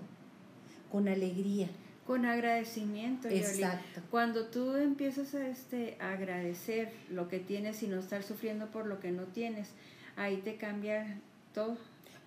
[0.90, 1.68] con alegría.
[2.06, 3.40] Con agradecimiento, Yoli.
[3.40, 4.00] Exacto.
[4.10, 8.86] Cuando tú empiezas a, este, a agradecer lo que tienes y no estar sufriendo por
[8.86, 9.68] lo que no tienes,
[10.16, 11.18] ahí te cambia
[11.54, 11.78] todo.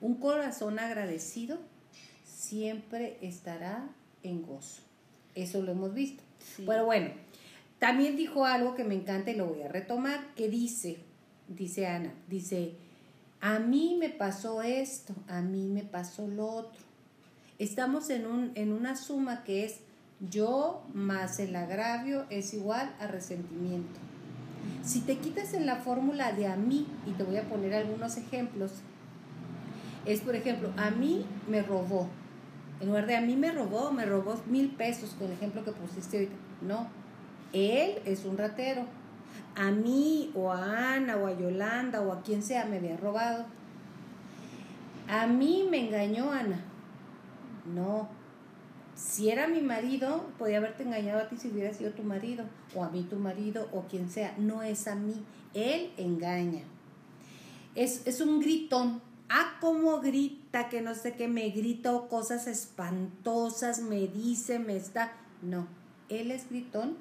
[0.02, 1.60] Un corazón agradecido
[2.24, 3.89] siempre estará
[4.24, 4.82] en gozo.
[5.34, 6.24] Eso lo hemos visto.
[6.39, 6.64] Sí.
[6.68, 7.10] Pero bueno,
[7.80, 10.98] también dijo algo que me encanta y lo voy a retomar, que dice,
[11.48, 12.74] dice Ana, dice,
[13.41, 16.82] a mí me pasó esto, a mí me pasó lo otro.
[17.60, 19.80] Estamos en, un, en una suma que es
[20.20, 24.00] yo más el agravio es igual a resentimiento.
[24.84, 28.18] Si te quitas en la fórmula de a mí, y te voy a poner algunos
[28.18, 28.72] ejemplos,
[30.06, 32.08] es por ejemplo, a mí me robó.
[32.80, 35.72] En lugar de a mí me robó, me robó mil pesos, con el ejemplo que
[35.72, 36.36] pusiste ahorita.
[36.62, 36.88] No,
[37.53, 38.86] él es un ratero.
[39.56, 43.45] A mí o a Ana o a Yolanda o a quien sea me había robado.
[45.08, 46.60] A mí me engañó Ana.
[47.74, 48.10] No.
[48.95, 52.84] Si era mi marido, podía haberte engañado a ti si hubiera sido tu marido, o
[52.84, 54.34] a mí tu marido, o quien sea.
[54.38, 55.24] No es a mí.
[55.53, 56.64] Él engaña.
[57.76, 59.01] Es, es un gritón.
[59.30, 64.76] Ah, cómo grita, que no sé qué, me grita o cosas espantosas, me dice, me
[64.76, 65.14] está.
[65.42, 65.68] No,
[66.10, 66.96] él es gritón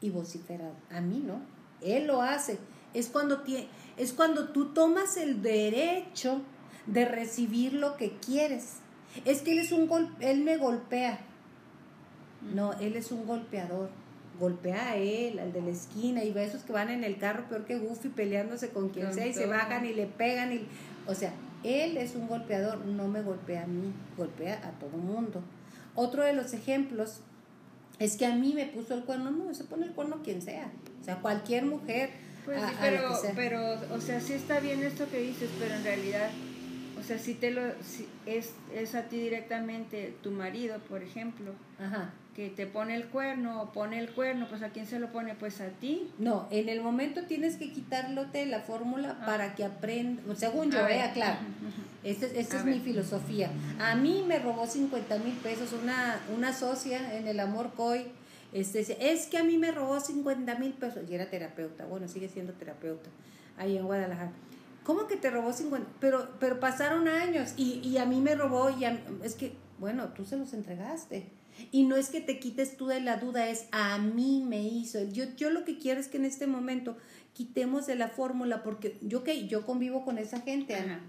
[0.00, 0.74] y vociferado.
[0.90, 1.40] A mí no.
[1.82, 2.58] Él lo hace.
[2.94, 3.66] Es cuando, tie-
[3.96, 6.40] es cuando tú tomas el derecho
[6.86, 8.74] de recibir lo que quieres.
[9.24, 11.20] Es que él es un gol, él me golpea.
[12.54, 13.90] No, él es un golpeador.
[14.40, 17.18] Golpea a él, al de la esquina, y ve a esos que van en el
[17.18, 20.52] carro peor que Goofy peleándose con quien sea y se bajan y le pegan.
[20.52, 20.66] Y,
[21.06, 21.32] o sea,
[21.62, 25.42] él es un golpeador, no me golpea a mí, golpea a todo mundo.
[25.94, 27.20] Otro de los ejemplos
[27.98, 30.70] es que a mí me puso el cuerno, no, se pone el cuerno quien sea.
[31.00, 32.10] O sea, cualquier mujer.
[32.44, 33.02] Pues a- sí, pero,
[33.34, 36.28] pero, o sea, sí está bien esto que dices, pero en realidad,
[36.98, 41.52] o sea, si te lo, si es, es a ti directamente tu marido, por ejemplo,
[41.78, 42.12] Ajá.
[42.34, 45.34] Que te pone el cuerno o pone el cuerno, pues a quién se lo pone,
[45.34, 46.10] pues a ti.
[46.18, 49.26] No, en el momento tienes que quitarlote la fórmula Ah.
[49.26, 51.38] para que aprenda, según yo, vea, claro.
[51.40, 51.82] ujú, ujú.
[52.02, 52.74] Esta, esta es ver.
[52.74, 53.50] mi filosofía.
[53.80, 58.06] A mí me robó 50 mil pesos una, una socia en el Amor Coy.
[58.52, 61.02] Este, dice, es que a mí me robó 50 mil pesos.
[61.08, 63.08] Y era terapeuta, bueno, sigue siendo terapeuta,
[63.56, 64.32] ahí en Guadalajara.
[64.82, 65.88] ¿Cómo que te robó 50?
[66.00, 70.08] Pero, pero pasaron años y, y a mí me robó y a- es que, bueno,
[70.08, 71.26] tú se los entregaste.
[71.70, 75.02] Y no es que te quites tú de la duda, es a mí me hizo.
[75.04, 76.96] Yo, yo lo que quiero es que en este momento
[77.32, 81.00] quitemos de la fórmula, porque yo que yo convivo con esa gente, Ana.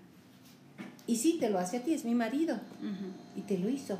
[1.08, 2.60] Y sí, te lo hace a ti, es mi marido.
[3.36, 3.98] Y te lo hizo.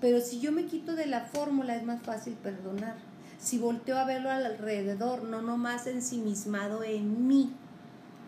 [0.00, 2.96] Pero si yo me quito de la fórmula, es más fácil perdonar.
[3.38, 7.52] Si volteo a verlo alrededor, no nomás ensimismado en mí.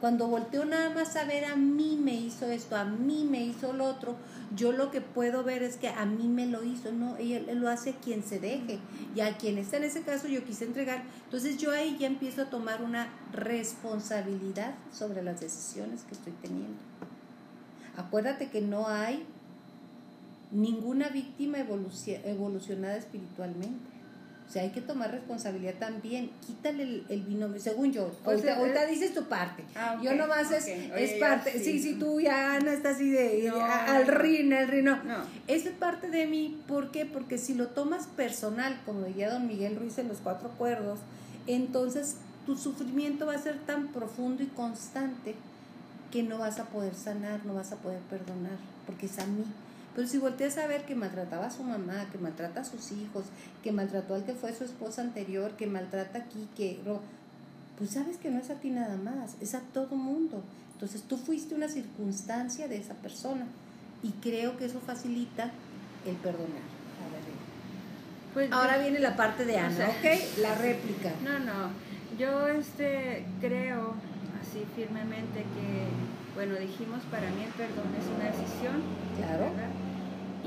[0.01, 3.73] Cuando volteo nada más a ver a mí me hizo esto, a mí me hizo
[3.73, 4.15] lo otro,
[4.55, 7.59] yo lo que puedo ver es que a mí me lo hizo, no, él, él
[7.59, 8.79] lo hace quien se deje.
[9.17, 11.03] Y a quien está en ese caso yo quise entregar.
[11.25, 16.79] Entonces yo ahí ya empiezo a tomar una responsabilidad sobre las decisiones que estoy teniendo.
[17.97, 19.25] Acuérdate que no hay
[20.53, 23.98] ninguna víctima evoluci- evolucionada espiritualmente.
[24.49, 26.31] O sea, hay que tomar responsabilidad también.
[26.47, 28.11] Quítale el, el binomio, según yo.
[28.25, 29.63] Pues, ahorita, eh, ahorita dices tu parte.
[29.77, 31.53] Ah, yo nomás es, es parte.
[31.53, 31.81] Sí, sí.
[31.81, 35.05] sí, tú ya no estás así de No, al rin, al rin, no.
[35.05, 35.19] No.
[35.49, 36.63] Esa es parte de mí.
[36.67, 37.05] ¿Por qué?
[37.05, 41.01] Porque si lo tomas personal, como diría don Miguel Ruiz en Los Cuatro Cuerdos,
[41.47, 45.35] entonces tu sufrimiento va a ser tan profundo y constante
[46.11, 49.45] que no vas a poder sanar, no vas a poder perdonar, porque es a mí.
[49.99, 53.25] Pero si volteas a ver que maltrataba a su mamá, que maltrata a sus hijos,
[53.65, 56.79] que maltrató al que fue su esposa anterior, que maltrata aquí, que...
[57.77, 60.45] Pues sabes que no es a ti nada más, es a todo mundo.
[60.75, 63.47] Entonces tú fuiste una circunstancia de esa persona
[64.05, 65.51] y creo que eso facilita
[66.07, 66.63] el perdonar.
[68.35, 70.39] Pues Ahora yo- viene la parte de o Ana, sea- ¿ok?
[70.43, 71.11] La réplica.
[71.25, 71.71] No, no.
[72.21, 73.95] Yo este creo
[74.41, 75.89] así firmemente que,
[76.37, 78.83] bueno, dijimos para mí el perdón es una decisión,
[79.17, 79.41] Claro.
[79.51, 79.71] ¿verdad?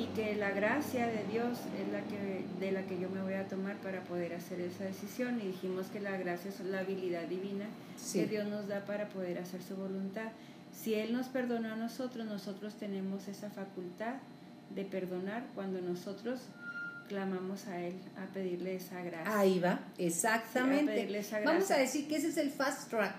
[0.01, 3.33] Y que la gracia de Dios es la que de la que yo me voy
[3.33, 7.23] a tomar para poder hacer esa decisión y dijimos que la gracia es la habilidad
[7.27, 7.65] divina
[7.97, 8.19] Sí.
[8.21, 10.31] que Dios nos da para poder hacer su voluntad.
[10.73, 14.15] Si Él nos perdonó a nosotros, nosotros tenemos esa facultad
[14.73, 16.39] de perdonar cuando nosotros
[17.09, 19.37] clamamos a Él a pedirle esa gracia.
[19.37, 20.93] Ahí va, Sí, a exactamente.
[20.93, 23.13] pedirle esa Vamos a decir que ese es el fast track.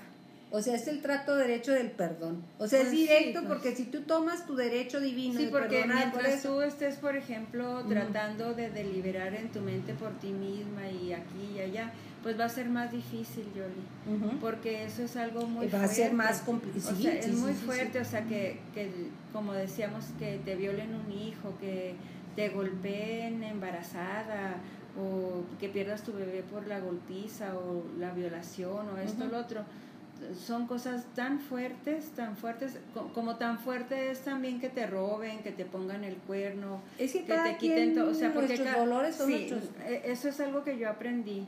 [0.54, 2.44] O sea, es el trato derecho del perdón.
[2.58, 3.52] O sea, es sí, directo pues.
[3.54, 7.16] porque si tú tomas tu derecho divino Sí, de porque perdonar mientras tú estés, por
[7.16, 11.90] ejemplo, tratando de deliberar en tu mente por ti misma y aquí y allá,
[12.22, 14.28] pues va a ser más difícil, Yoli.
[14.42, 15.86] Porque eso es algo muy va fuerte.
[15.86, 16.94] a ser más complicado.
[16.98, 18.90] O sea, es muy fuerte, o sea, que, que,
[19.32, 21.94] como decíamos, que te violen un hijo, que
[22.36, 24.56] te golpeen embarazada,
[25.00, 29.32] o que pierdas tu bebé por la golpiza, o la violación, o esto, Ujú.
[29.32, 29.64] lo otro.
[30.46, 35.42] Son cosas tan fuertes, tan fuertes, co- como tan fuerte es también que te roben,
[35.42, 38.10] que te pongan el cuerno, Es que, te quiten todo.
[38.10, 39.62] O sea, porque nuestros dolores son sí, nuestros.
[39.86, 41.46] e- Eso es algo que yo aprendí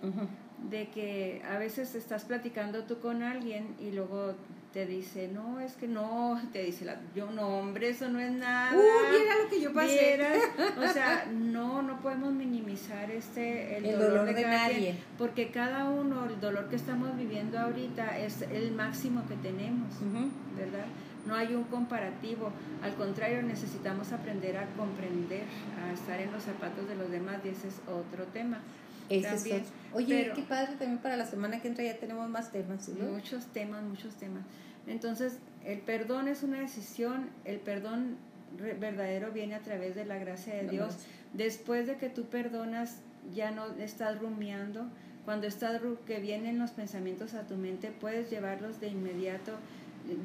[0.71, 4.35] de que a veces estás platicando tú con alguien y luego
[4.75, 8.33] te dice, no, es que no, te dice, la, yo no, hombre, eso no es
[8.33, 8.73] nada.
[8.77, 10.17] Uh, viera lo que yo pasé.
[10.17, 10.39] Vieras.
[10.77, 14.79] O sea, no, no podemos minimizar este, el, El dolor, dolor de, de nadie.
[14.79, 19.89] quien, porque cada uno, el dolor que estamos viviendo ahorita es el máximo que tenemos.
[20.57, 20.87] ¿verdad?
[21.25, 22.51] No hay un comparativo,
[22.83, 25.45] al contrario, necesitamos aprender a comprender,
[25.83, 28.59] a estar en los zapatos de los demás y ese es otro tema.
[29.09, 29.63] Ese es.
[29.93, 32.85] Oye, pero- qué padre también para la semana que entra ya tenemos más temas.
[32.85, 33.13] ¿sí, no?
[33.13, 34.45] Muchos temas, muchos temas.
[34.87, 38.17] Entonces, el perdón es una decisión, el perdón
[38.81, 40.89] verdadero viene a través de la gracia de La Dios.
[40.95, 41.09] gracia.
[41.33, 42.99] Después de que tú perdonas,
[43.35, 44.87] ya no estás rumiando.
[45.25, 49.53] Cuando estás que vienen los pensamientos a tu mente, puedes llevarlos de inmediato.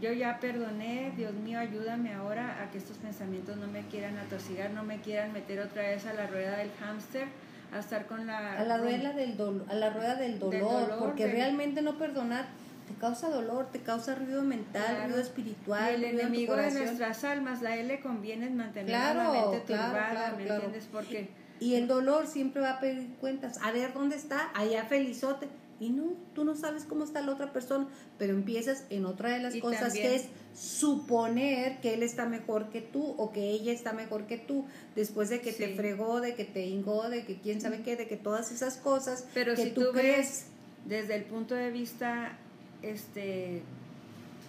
[0.02, 4.72] Yo ya perdoné, Dios mío, ayúdame ahora a que estos pensamientos no me quieran atosigar,
[4.72, 7.28] no me quieran meter otra vez a la rueda del hámster,
[7.74, 8.60] a estar con la...
[8.60, 11.98] A la rueda del dolor, a la rueda del dolor, dolor, porque del- realmente no
[11.98, 12.46] perdonar
[12.88, 15.04] te causa dolor, te causa ruido mental, Claro.
[15.06, 18.88] ruido Y espiritual, el ruido enemigo de nuestras almas, la L le conviene es mantener
[18.88, 20.88] Claro, la mente turbada, claro, ¿me entiendes?
[20.92, 23.60] Porque Y el dolor siempre va a pedir cuentas.
[23.62, 25.48] A ver dónde está, allá felizote.
[25.80, 29.40] Y no, tú no sabes cómo está la otra persona, pero empiezas en otra de
[29.40, 33.50] las Y cosas también- que es suponer que él está mejor que tú o que
[33.52, 34.66] ella está mejor que tú,
[34.96, 38.08] después de que te fregó, de que te hingó, de que quién sabe qué, de
[38.08, 40.48] que todas esas cosas Pero que si tú tú crees.
[40.86, 42.38] desde el punto de vista,
[42.82, 43.62] este,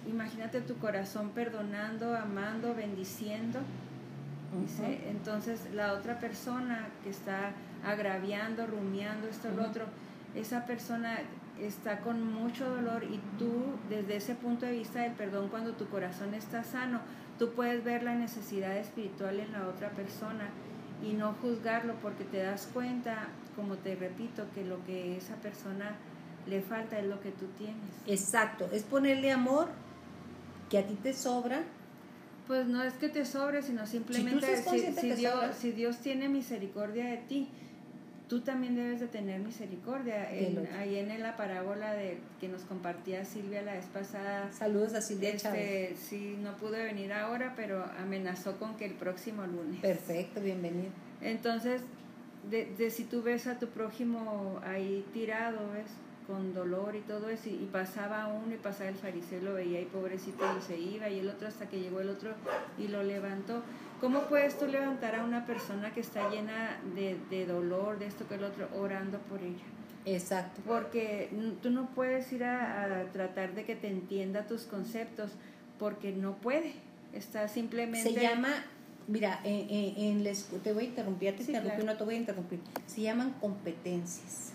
[0.08, 3.60] imagínate tu corazón perdonando, amando, bendiciendo.
[4.60, 7.52] Dice, entonces la otra persona que está
[7.84, 9.70] agraviando, rumiando, esto, lo Ujú.
[9.70, 9.84] otro,
[10.34, 11.18] esa persona
[11.60, 13.50] está con mucho dolor y tú
[13.88, 17.00] desde ese punto de vista del perdón, cuando tu corazón está sano,
[17.38, 20.48] tú puedes ver la necesidad espiritual en la otra persona
[21.02, 25.96] y no juzgarlo porque te das cuenta, como te repito, que lo que esa persona
[26.46, 27.76] le falta es lo que tú tienes.
[28.06, 29.68] Exacto, es ponerle amor
[30.68, 31.62] que a ti te sobra.
[32.46, 37.04] Pues no es que te sobre, sino simplemente si, si Dios, si Dios tiene misericordia
[37.04, 37.48] de ti,
[38.30, 40.30] tú también debes de tener misericordia.
[40.32, 45.02] En- ahí en la parábola de que nos compartía Silvia la vez pasada, Saludos a
[45.02, 45.90] Silvia Chávez.
[45.90, 49.80] este, sí, no pude venir ahora, pero amenazó con que el próximo lunes.
[49.80, 50.90] Perfecto, bienvenido.
[51.20, 51.82] Entonces,
[52.48, 55.90] de, de si tú ves a tu prójimo ahí tirado, ¿ves?
[56.30, 59.80] Con dolor y todo eso, y, y pasaba uno y pasaba el fariseo lo veía
[59.80, 62.30] y pobrecito y se iba, y el otro hasta que llegó el otro
[62.78, 63.62] y lo levantó.
[64.00, 68.28] ¿Cómo puedes tú levantar a una persona que está llena de, de dolor, de esto
[68.28, 69.64] que el otro, orando por ella?
[70.04, 70.60] Exacto.
[70.64, 71.30] Porque
[71.62, 75.32] tú no puedes ir a, a tratar de que te entienda tus conceptos,
[75.78, 76.74] porque no puede.
[77.12, 78.12] Está simplemente...
[78.12, 78.50] Se llama
[79.08, 82.60] Mira, en, en, te voy a interrumpir, te interrumpí, no te voy a interrumpir.
[82.86, 84.52] Se llaman competencias.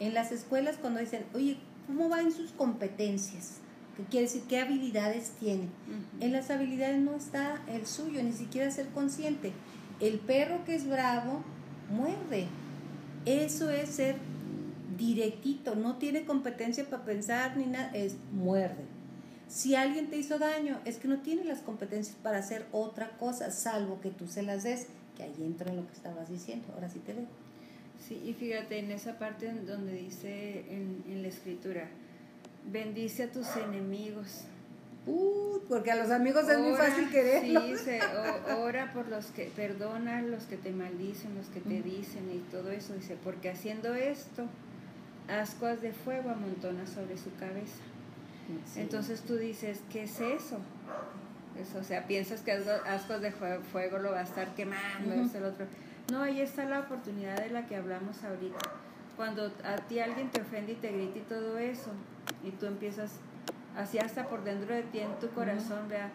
[0.00, 3.58] En las escuelas cuando dicen, oye, ¿cómo van sus competencias?
[3.96, 4.42] ¿Qué quiere decir?
[4.48, 5.68] ¿Qué habilidades tiene?
[6.20, 9.52] En las habilidades no está el suyo, ni siquiera ser consciente.
[10.00, 11.42] El perro que es bravo
[11.90, 12.46] muerde.
[13.24, 14.16] Eso es ser
[14.96, 18.84] directito, no tiene competencia para pensar ni nada, es muerde.
[19.48, 23.50] Si alguien te hizo daño, es que no tiene las competencias para hacer otra cosa,
[23.50, 24.86] salvo que tú se las des,
[25.16, 26.66] que ahí entra en lo que estabas diciendo.
[26.74, 27.26] Ahora sí te veo.
[28.06, 31.88] Sí, y fíjate en esa parte donde dice en, en la escritura,
[32.70, 34.44] bendice a tus enemigos.
[35.06, 37.62] Uh, porque a los amigos es muy fácil quererlos.
[37.62, 38.00] Sí, dice,
[38.58, 42.38] ora por los que, perdona a los que te maldicen, los que te dicen y
[42.50, 42.94] todo eso.
[42.94, 44.46] Dice, porque haciendo esto,
[45.28, 47.82] ascuas de fuego amontona sobre su cabeza.
[48.76, 50.58] Entonces tú dices, ¿qué es eso?
[51.60, 51.78] eso?
[51.78, 55.66] O sea, piensas que ascuas de fuego lo va a estar quemando, el otro.
[56.10, 58.58] No, ahí está la oportunidad de la que hablamos ahorita.
[59.16, 61.90] Cuando a ti alguien te ofende y te grita y todo eso,
[62.42, 63.12] y tú empiezas
[63.76, 66.10] así hasta por dentro de ti en tu corazón, vea,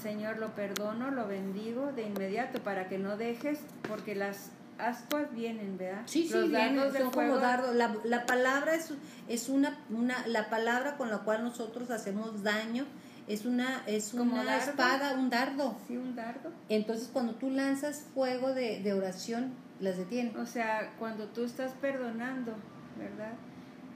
[0.00, 5.76] Señor, lo perdono, lo bendigo de inmediato para que no dejes, porque las ascuas vienen,
[5.76, 6.02] ¿verdad?
[6.06, 7.74] Sí, sí, vienen, son como dardos.
[7.74, 8.92] La, la, palabra es,
[9.28, 12.84] es una, una, la palabra con la cual nosotros hacemos daño,
[13.28, 15.76] es una, es una espada, un dardo.
[15.86, 16.50] Sí, un dardo.
[16.68, 20.36] Entonces cuando tú lanzas fuego de, de oración, las detiene.
[20.38, 22.54] O sea, cuando tú estás perdonando,
[22.98, 23.34] ¿verdad?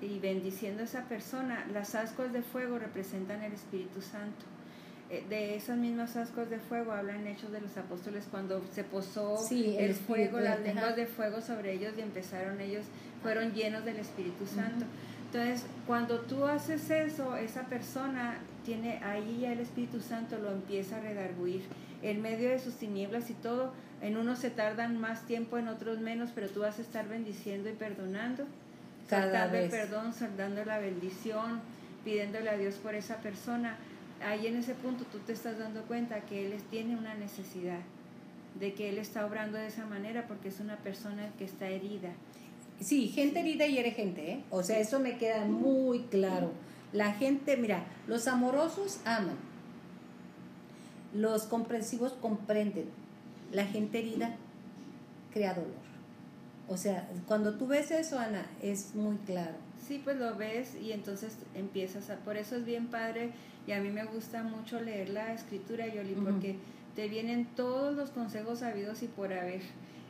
[0.00, 4.44] Y bendiciendo a esa persona, las ascuas de fuego representan el Espíritu Santo.
[5.12, 9.36] Eh, de esas mismas ascuas de fuego hablan Hechos de los Apóstoles cuando se posó
[9.50, 12.86] el, fuego, las lenguas de fuego sobre ellos y empezaron ellos,
[13.22, 14.86] fueron llenos del Espíritu Santo.
[15.32, 20.98] Entonces, cuando tú haces eso, esa persona tiene ahí ya el Espíritu Santo lo empieza
[20.98, 21.62] a redarguir
[22.02, 23.72] en medio de sus tinieblas y todo.
[24.02, 27.70] En unos se tardan más tiempo, en otros menos, pero tú vas a estar bendiciendo
[27.70, 28.44] y perdonando,
[29.08, 29.70] Cada vez.
[29.70, 31.60] perdón, dando la bendición,
[32.04, 33.78] pidiéndole a Dios por esa persona
[34.24, 37.80] ahí en ese punto tú te estás dando cuenta que él tiene una necesidad,
[38.58, 42.10] de que él está obrando de esa manera porque es una persona que está herida.
[42.82, 44.44] Sí, gente herida y herida gente, ¿eh?
[44.50, 46.52] O sea, eso me queda muy claro.
[46.92, 49.36] La gente, mira, los amorosos aman,
[51.14, 52.86] los comprensivos comprenden,
[53.52, 54.34] la gente herida
[55.32, 55.82] crea dolor.
[56.68, 59.56] O sea, cuando tú ves eso, Ana, es muy claro.
[59.86, 62.16] Sí, pues lo ves y entonces empiezas a...
[62.16, 63.32] Por eso es bien padre
[63.66, 66.56] y a mí me gusta mucho leer la escritura, Yoli, porque
[66.94, 69.62] te vienen todos los consejos habidos y por haber.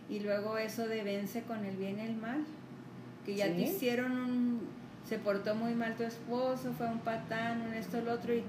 [0.08, 2.44] Y luego eso de vence con el bien y el mal,
[3.24, 4.60] que ya te hicieron un...
[5.08, 8.44] Se portó muy mal tu esposo, fue un patán, un esto, el otro, y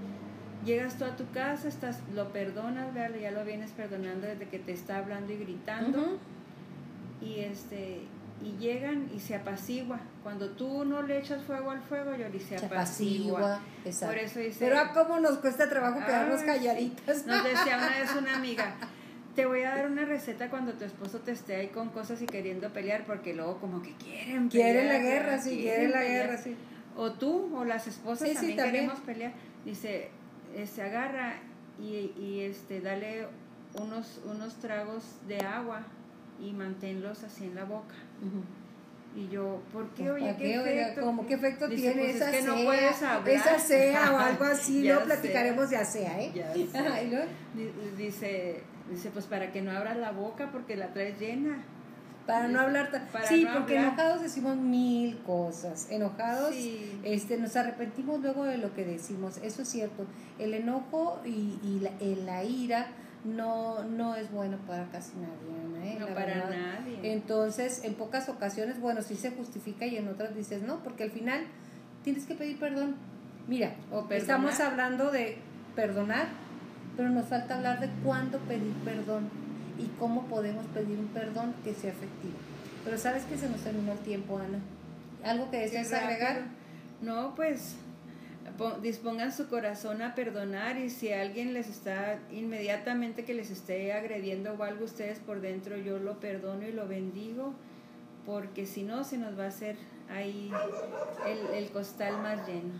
[0.64, 4.72] llegas tú a tu casa, estás, lo perdonas, ya lo vienes perdonando desde que te
[4.72, 6.20] está hablando y gritando.
[7.22, 8.08] Y este
[8.44, 10.00] y llegan y se apacigua.
[10.22, 13.60] Cuando tú no le echas fuego al fuego, Yoli, se, se apacigua.
[13.84, 17.26] Por eso dice, Pero a cómo nos cuesta trabajo quedarnos calladitas.
[17.26, 18.76] Nos decía una vez una amiga,
[19.36, 22.26] te voy a dar una receta cuando tu esposo te esté ahí con cosas y
[22.26, 24.72] queriendo pelear, porque luego como que quieren pelear.
[24.72, 26.56] Quieren la guerra, sí, quieren, la guerra, sí.
[26.96, 29.34] O tú o las esposas también, queremos pelear.
[29.66, 30.10] Dice,
[30.54, 31.36] se este, agarra
[31.80, 33.26] y, y este, dale
[33.82, 35.82] unos, unos tragos de agua
[36.40, 37.96] y manténlos así en la boca.
[39.16, 40.10] Y yo, ¿por qué?
[40.10, 41.26] Oye, ¿qué, efecto?
[41.28, 45.78] ¿Qué efecto tiene pues esa es no Esa sea o algo así, luego platicaremos de
[45.78, 46.32] asea, ¿eh?
[47.98, 51.64] Dice, dice, pues para que no abras la boca porque la traes llena.
[52.26, 52.90] Para no hablar
[53.28, 55.92] Sí, porque enojados decimos mil cosas.
[55.92, 56.56] Enojados,
[57.04, 59.40] este, nos arrepentimos luego de lo que decimos.
[59.44, 60.06] Eso es cierto.
[60.40, 61.92] El enojo y, y la,
[62.24, 62.88] la ira
[63.26, 65.94] no, no es bueno para casi nadie.
[65.94, 65.98] ¿eh?
[66.00, 67.14] No para nadie.
[67.14, 71.12] Entonces, en pocas ocasiones, bueno, sí se justifica y en otras dices no, porque al
[71.12, 71.46] final
[72.04, 72.96] tienes que pedir perdón.
[73.48, 73.76] Mira,
[74.12, 75.38] estamos hablando de
[75.76, 76.28] perdonar,
[76.96, 79.30] pero nos falta hablar de cuándo pedir perdón
[79.78, 82.36] y cómo podemos pedir un perdón que sea efectivo.
[82.84, 84.60] Pero sabes que se nos terminó el tiempo, Ana.
[85.24, 86.42] ¿Algo que deseas agregar?
[87.02, 87.76] No, pues
[88.82, 94.54] dispongan su corazón a perdonar y si alguien les está inmediatamente que les esté agrediendo
[94.54, 97.54] o algo ustedes por dentro, yo lo perdono y lo bendigo,
[98.26, 99.76] porque si no se nos va a hacer
[100.10, 100.52] ahí
[101.26, 102.74] el, el, costal más lleno.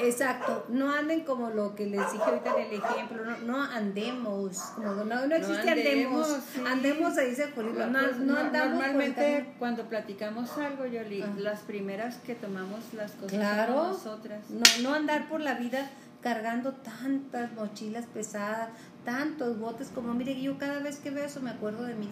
[0.00, 4.60] Exacto, no anden como lo que les dije ahorita en el ejemplo, no, no andemos,
[4.78, 8.74] no, no, existe andemos, andemos, ahí dice no, no, andamos.
[8.74, 11.32] Normalmente cuando platicamos algo, Yoli, ah.
[11.38, 14.50] las primeras que tomamos las cosas nosotras.
[14.50, 15.90] No, no andar por la vida
[16.24, 18.70] cargando tantas mochilas pesadas,
[19.04, 22.08] tantos botes como, mire, yo cada vez que veo eso me acuerdo de mí,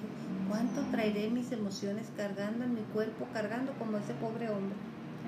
[0.49, 4.77] ¿cuánto traeré mis emociones cargando en mi cuerpo, cargando como ese pobre hombre?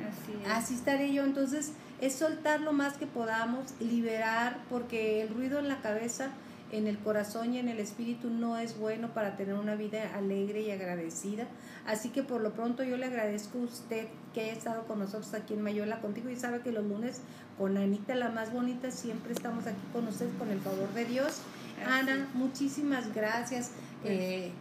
[0.09, 5.59] Así, Así estaré yo, entonces es soltar lo más que podamos, liberar, porque el ruido
[5.59, 6.31] en la cabeza
[6.73, 10.63] en el corazón y en el espíritu no es bueno para tener una vida alegre
[10.63, 11.47] y agradecida.
[11.87, 15.33] Así que por lo pronto yo le agradezco a usted que haya estado con nosotros
[15.35, 17.21] aquí en Mayola contigo y sabe que los lunes
[17.59, 21.41] con Anita la más bonita siempre estamos aquí con usted con el favor de Dios.
[21.87, 23.71] Ana, muchísimas gracias.
[24.03, 24.53] Pues eh,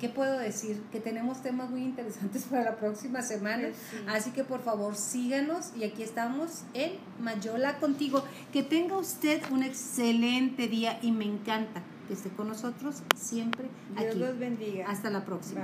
[0.00, 0.82] ¿qué puedo decir?
[0.92, 3.68] Que tenemos temas muy interesantes para la próxima semana.
[4.08, 8.24] Así que por favor síganos y aquí estamos en Mayola contigo.
[8.52, 13.68] Que tenga usted un excelente día y me encanta que esté con nosotros siempre
[13.98, 14.88] Dios los bendiga.
[14.88, 15.62] Hasta la próxima.